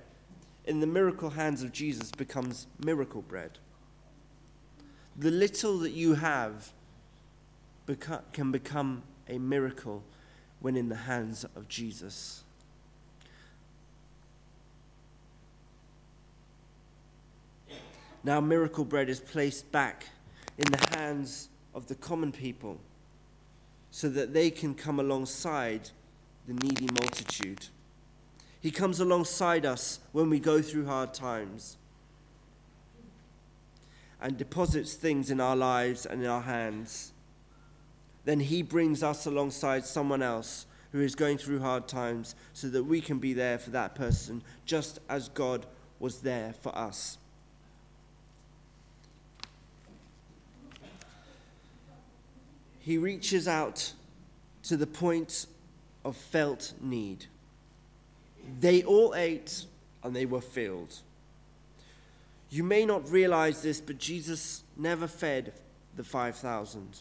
in 0.64 0.80
the 0.80 0.88
miracle 0.88 1.32
hands 1.32 1.64
of 1.64 1.74
Jesus 1.74 2.12
becomes 2.12 2.68
miracle 2.80 3.22
bread. 3.22 3.60
The 5.18 5.32
little 5.32 5.78
that 5.80 5.92
you 5.92 6.14
have 6.14 6.72
beca- 7.86 8.24
can 8.32 8.54
become 8.54 9.04
a 9.28 9.38
miracle 9.38 10.02
when 10.62 10.78
in 10.78 10.88
the 10.88 10.96
hands 10.96 11.44
of 11.58 11.68
Jesus. 11.68 12.46
Now, 18.28 18.42
miracle 18.42 18.84
bread 18.84 19.08
is 19.08 19.22
placed 19.22 19.72
back 19.72 20.08
in 20.58 20.70
the 20.70 20.98
hands 20.98 21.48
of 21.74 21.88
the 21.88 21.96
common 21.96 22.34
people 22.34 22.78
so 23.90 24.10
that 24.10 24.34
they 24.34 24.50
can 24.50 24.76
come 24.76 25.00
alongside 25.00 25.92
the 26.46 26.54
needy 26.54 26.90
multitude. 27.00 27.68
He 28.60 28.70
comes 28.70 29.00
alongside 29.00 29.66
us 29.66 30.02
when 30.12 30.30
we 30.30 30.42
go 30.42 30.62
through 30.62 30.88
hard 30.88 31.14
times 31.14 31.78
and 34.22 34.38
deposits 34.38 34.96
things 34.96 35.32
in 35.32 35.40
our 35.40 35.56
lives 35.56 36.06
and 36.06 36.22
in 36.22 36.28
our 36.28 36.42
hands. 36.42 37.14
Then 38.26 38.42
He 38.42 38.62
brings 38.62 39.04
us 39.04 39.26
alongside 39.26 39.86
someone 39.86 40.22
else 40.22 40.66
who 40.92 41.00
is 41.00 41.16
going 41.16 41.38
through 41.38 41.62
hard 41.62 41.88
times 41.88 42.36
so 42.52 42.68
that 42.68 42.84
we 42.84 43.00
can 43.00 43.20
be 43.20 43.32
there 43.32 43.58
for 43.58 43.70
that 43.70 43.96
person 43.96 44.44
just 44.66 45.00
as 45.08 45.30
God 45.30 45.66
was 45.98 46.24
there 46.24 46.54
for 46.62 46.78
us. 46.78 47.20
He 52.88 52.98
reaches 52.98 53.50
out 53.50 53.92
to 54.64 54.78
the 54.78 54.88
point 54.88 55.48
of 56.06 56.16
felt 56.16 56.72
need. 56.80 57.26
They 58.62 58.82
all 58.82 59.14
ate 59.14 59.66
and 60.04 60.16
they 60.16 60.26
were 60.26 60.40
filled. 60.40 60.96
You 62.50 62.64
may 62.64 62.86
not 62.86 63.12
realize 63.12 63.62
this, 63.62 63.82
but 63.82 63.98
Jesus 63.98 64.64
never 64.78 65.06
fed 65.06 65.52
the 65.98 66.04
5,000. 66.06 67.00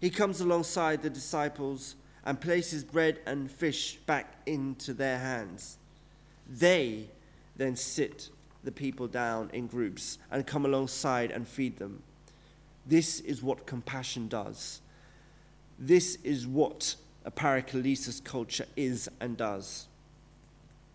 He 0.00 0.10
comes 0.10 0.40
alongside 0.40 1.02
the 1.02 1.10
disciples 1.10 1.94
and 2.24 2.40
places 2.40 2.82
bread 2.82 3.20
and 3.24 3.48
fish 3.48 3.94
back 4.06 4.38
into 4.44 4.92
their 4.92 5.20
hands. 5.20 5.78
They 6.50 7.10
then 7.54 7.76
sit 7.76 8.30
the 8.64 8.72
people 8.72 9.06
down 9.06 9.50
in 9.52 9.68
groups 9.68 10.18
and 10.32 10.44
come 10.44 10.64
alongside 10.64 11.30
and 11.30 11.46
feed 11.46 11.76
them. 11.76 12.02
This 12.84 13.20
is 13.20 13.40
what 13.40 13.66
compassion 13.66 14.26
does. 14.26 14.80
This 15.78 16.16
is 16.24 16.46
what 16.46 16.96
a 17.24 17.30
paraklesis 17.30 18.22
culture 18.22 18.66
is 18.76 19.08
and 19.20 19.36
does. 19.36 19.86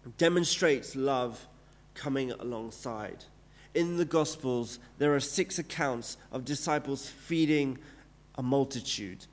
It 0.06 0.18
demonstrates 0.18 0.96
love 0.96 1.48
coming 1.94 2.32
alongside. 2.32 3.26
In 3.74 3.98
the 3.98 4.06
Gospels, 4.06 4.80
there 4.98 5.16
are 5.16 5.20
six 5.20 5.58
accounts 5.58 6.18
of 6.32 6.44
disciples 6.44 7.08
feeding 7.08 7.78
a 8.36 8.44
multitude. 8.44 9.26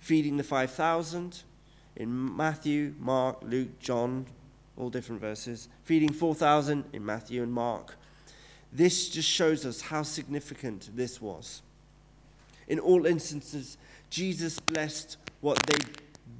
Feeding 0.00 0.36
the 0.36 0.44
5,000 0.44 1.42
in 1.96 2.36
Matthew, 2.36 2.94
Mark, 2.98 3.38
Luke, 3.42 3.78
John, 3.78 4.26
all 4.76 4.90
different 4.90 5.20
verses. 5.20 5.68
Feeding 5.84 6.12
4,000 6.12 6.84
in 6.92 7.04
Matthew 7.04 7.42
and 7.42 7.52
Mark. 7.52 7.96
This 8.72 9.08
just 9.08 9.28
shows 9.28 9.64
us 9.64 9.82
how 9.82 10.02
significant 10.02 10.90
this 10.94 11.22
was. 11.22 11.62
In 12.66 12.78
all 12.78 13.06
instances, 13.06 13.78
Jesus 14.10 14.58
blessed 14.58 15.16
what 15.40 15.58
they 15.66 15.78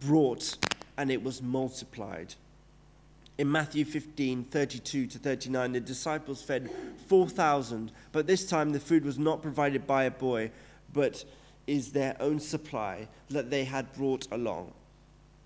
brought 0.00 0.56
and 0.96 1.10
it 1.10 1.22
was 1.22 1.42
multiplied. 1.42 2.34
In 3.38 3.50
Matthew 3.50 3.84
15, 3.84 4.44
32 4.44 5.06
to 5.06 5.18
39, 5.18 5.72
the 5.72 5.80
disciples 5.80 6.42
fed 6.42 6.70
4,000, 7.06 7.92
but 8.10 8.26
this 8.26 8.48
time 8.48 8.70
the 8.70 8.80
food 8.80 9.04
was 9.04 9.18
not 9.18 9.42
provided 9.42 9.86
by 9.86 10.04
a 10.04 10.10
boy, 10.10 10.50
but 10.92 11.24
is 11.66 11.92
their 11.92 12.16
own 12.18 12.40
supply 12.40 13.06
that 13.30 13.50
they 13.50 13.64
had 13.64 13.92
brought 13.92 14.26
along. 14.32 14.72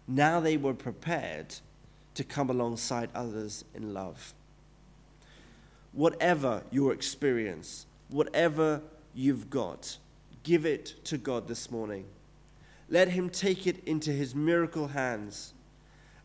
Now 0.09 0.41
they 0.41 0.57
were 0.57 0.73
prepared 0.73 1.57
to 2.15 2.25
come 2.25 2.49
alongside 2.49 3.11
others 3.15 3.65
in 3.75 3.93
love. 3.93 4.33
Whatever 5.93 6.63
your 6.71 6.93
experience, 6.93 7.87
whatever 8.09 8.81
you've 9.15 9.51
got, 9.51 9.99
Give 10.43 10.67
it 10.67 10.95
to 11.05 11.19
God 11.19 11.47
this 11.47 11.71
morning. 11.71 12.05
Let 12.89 13.09
Him 13.09 13.31
take 13.31 13.67
it 13.67 13.83
into 13.87 14.11
His 14.11 14.35
miracle 14.35 14.89
hands 14.89 15.55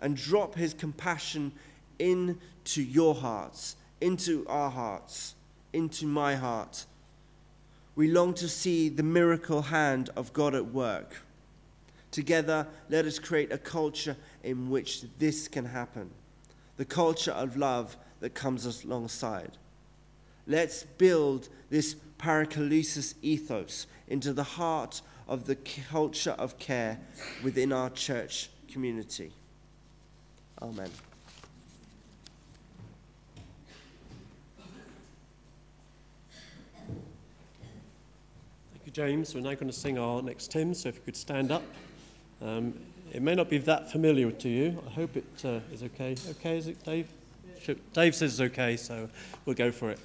and 0.02 0.18
drop 0.18 0.56
His 0.56 0.74
compassion 0.74 1.52
into 2.00 2.82
your 2.82 3.16
hearts, 3.16 3.76
into 4.02 4.46
our 4.48 4.70
hearts, 4.70 5.36
into 5.74 6.06
my 6.06 6.36
heart. 6.36 6.86
We 7.96 8.10
long 8.10 8.34
to 8.36 8.48
see 8.48 8.90
the 8.90 9.04
miracle 9.04 9.64
hand 9.64 10.10
of 10.16 10.34
God 10.34 10.54
at 10.54 10.68
work. 10.68 11.22
Together, 12.12 12.68
let 12.90 13.06
us 13.06 13.20
create 13.20 13.52
a 13.52 13.58
culture 13.58 14.16
in 14.44 14.70
which 14.70 15.04
this 15.20 15.48
can 15.48 15.66
happen 15.66 16.12
the 16.78 16.86
culture 16.86 17.32
of 17.32 17.58
love 17.58 17.98
that 18.20 18.36
comes 18.36 18.84
alongside. 18.84 19.58
Let's 20.46 20.84
build 20.84 21.50
this 21.70 21.96
paraklesis 22.20 23.16
ethos 23.22 23.88
into 24.08 24.34
the 24.34 24.44
heart 24.44 25.02
of 25.28 25.46
the 25.46 25.56
culture 25.56 26.36
of 26.38 26.58
care 26.58 27.00
within 27.44 27.74
our 27.74 27.90
church 27.90 28.50
community. 28.72 29.32
Amen. 30.62 30.90
Thank 38.72 38.86
you, 38.86 38.92
James. 38.92 39.36
We're 39.36 39.42
now 39.42 39.54
going 39.54 39.68
to 39.68 39.74
sing 39.74 39.98
our 39.98 40.22
next 40.22 40.52
hymn, 40.52 40.74
so 40.74 40.90
if 40.90 40.96
you 40.96 41.02
could 41.06 41.18
stand 41.18 41.52
up. 41.52 41.64
Um, 42.42 42.74
it 43.12 43.22
may 43.22 43.36
not 43.36 43.50
be 43.50 43.58
that 43.60 43.92
familiar 43.92 44.32
to 44.32 44.50
you. 44.50 44.82
I 44.86 44.90
hope 44.92 45.16
it 45.18 45.26
uh, 45.44 45.60
is 45.74 45.84
okay. 45.84 46.16
Okay, 46.32 46.58
is 46.58 46.68
it, 46.68 46.84
Dave? 46.84 47.08
Dave 47.94 48.16
says 48.16 48.40
it's 48.40 48.52
okay, 48.52 48.78
so 48.78 49.10
we'll 49.46 49.56
go 49.56 49.72
for 49.72 49.92
it. 49.92 50.00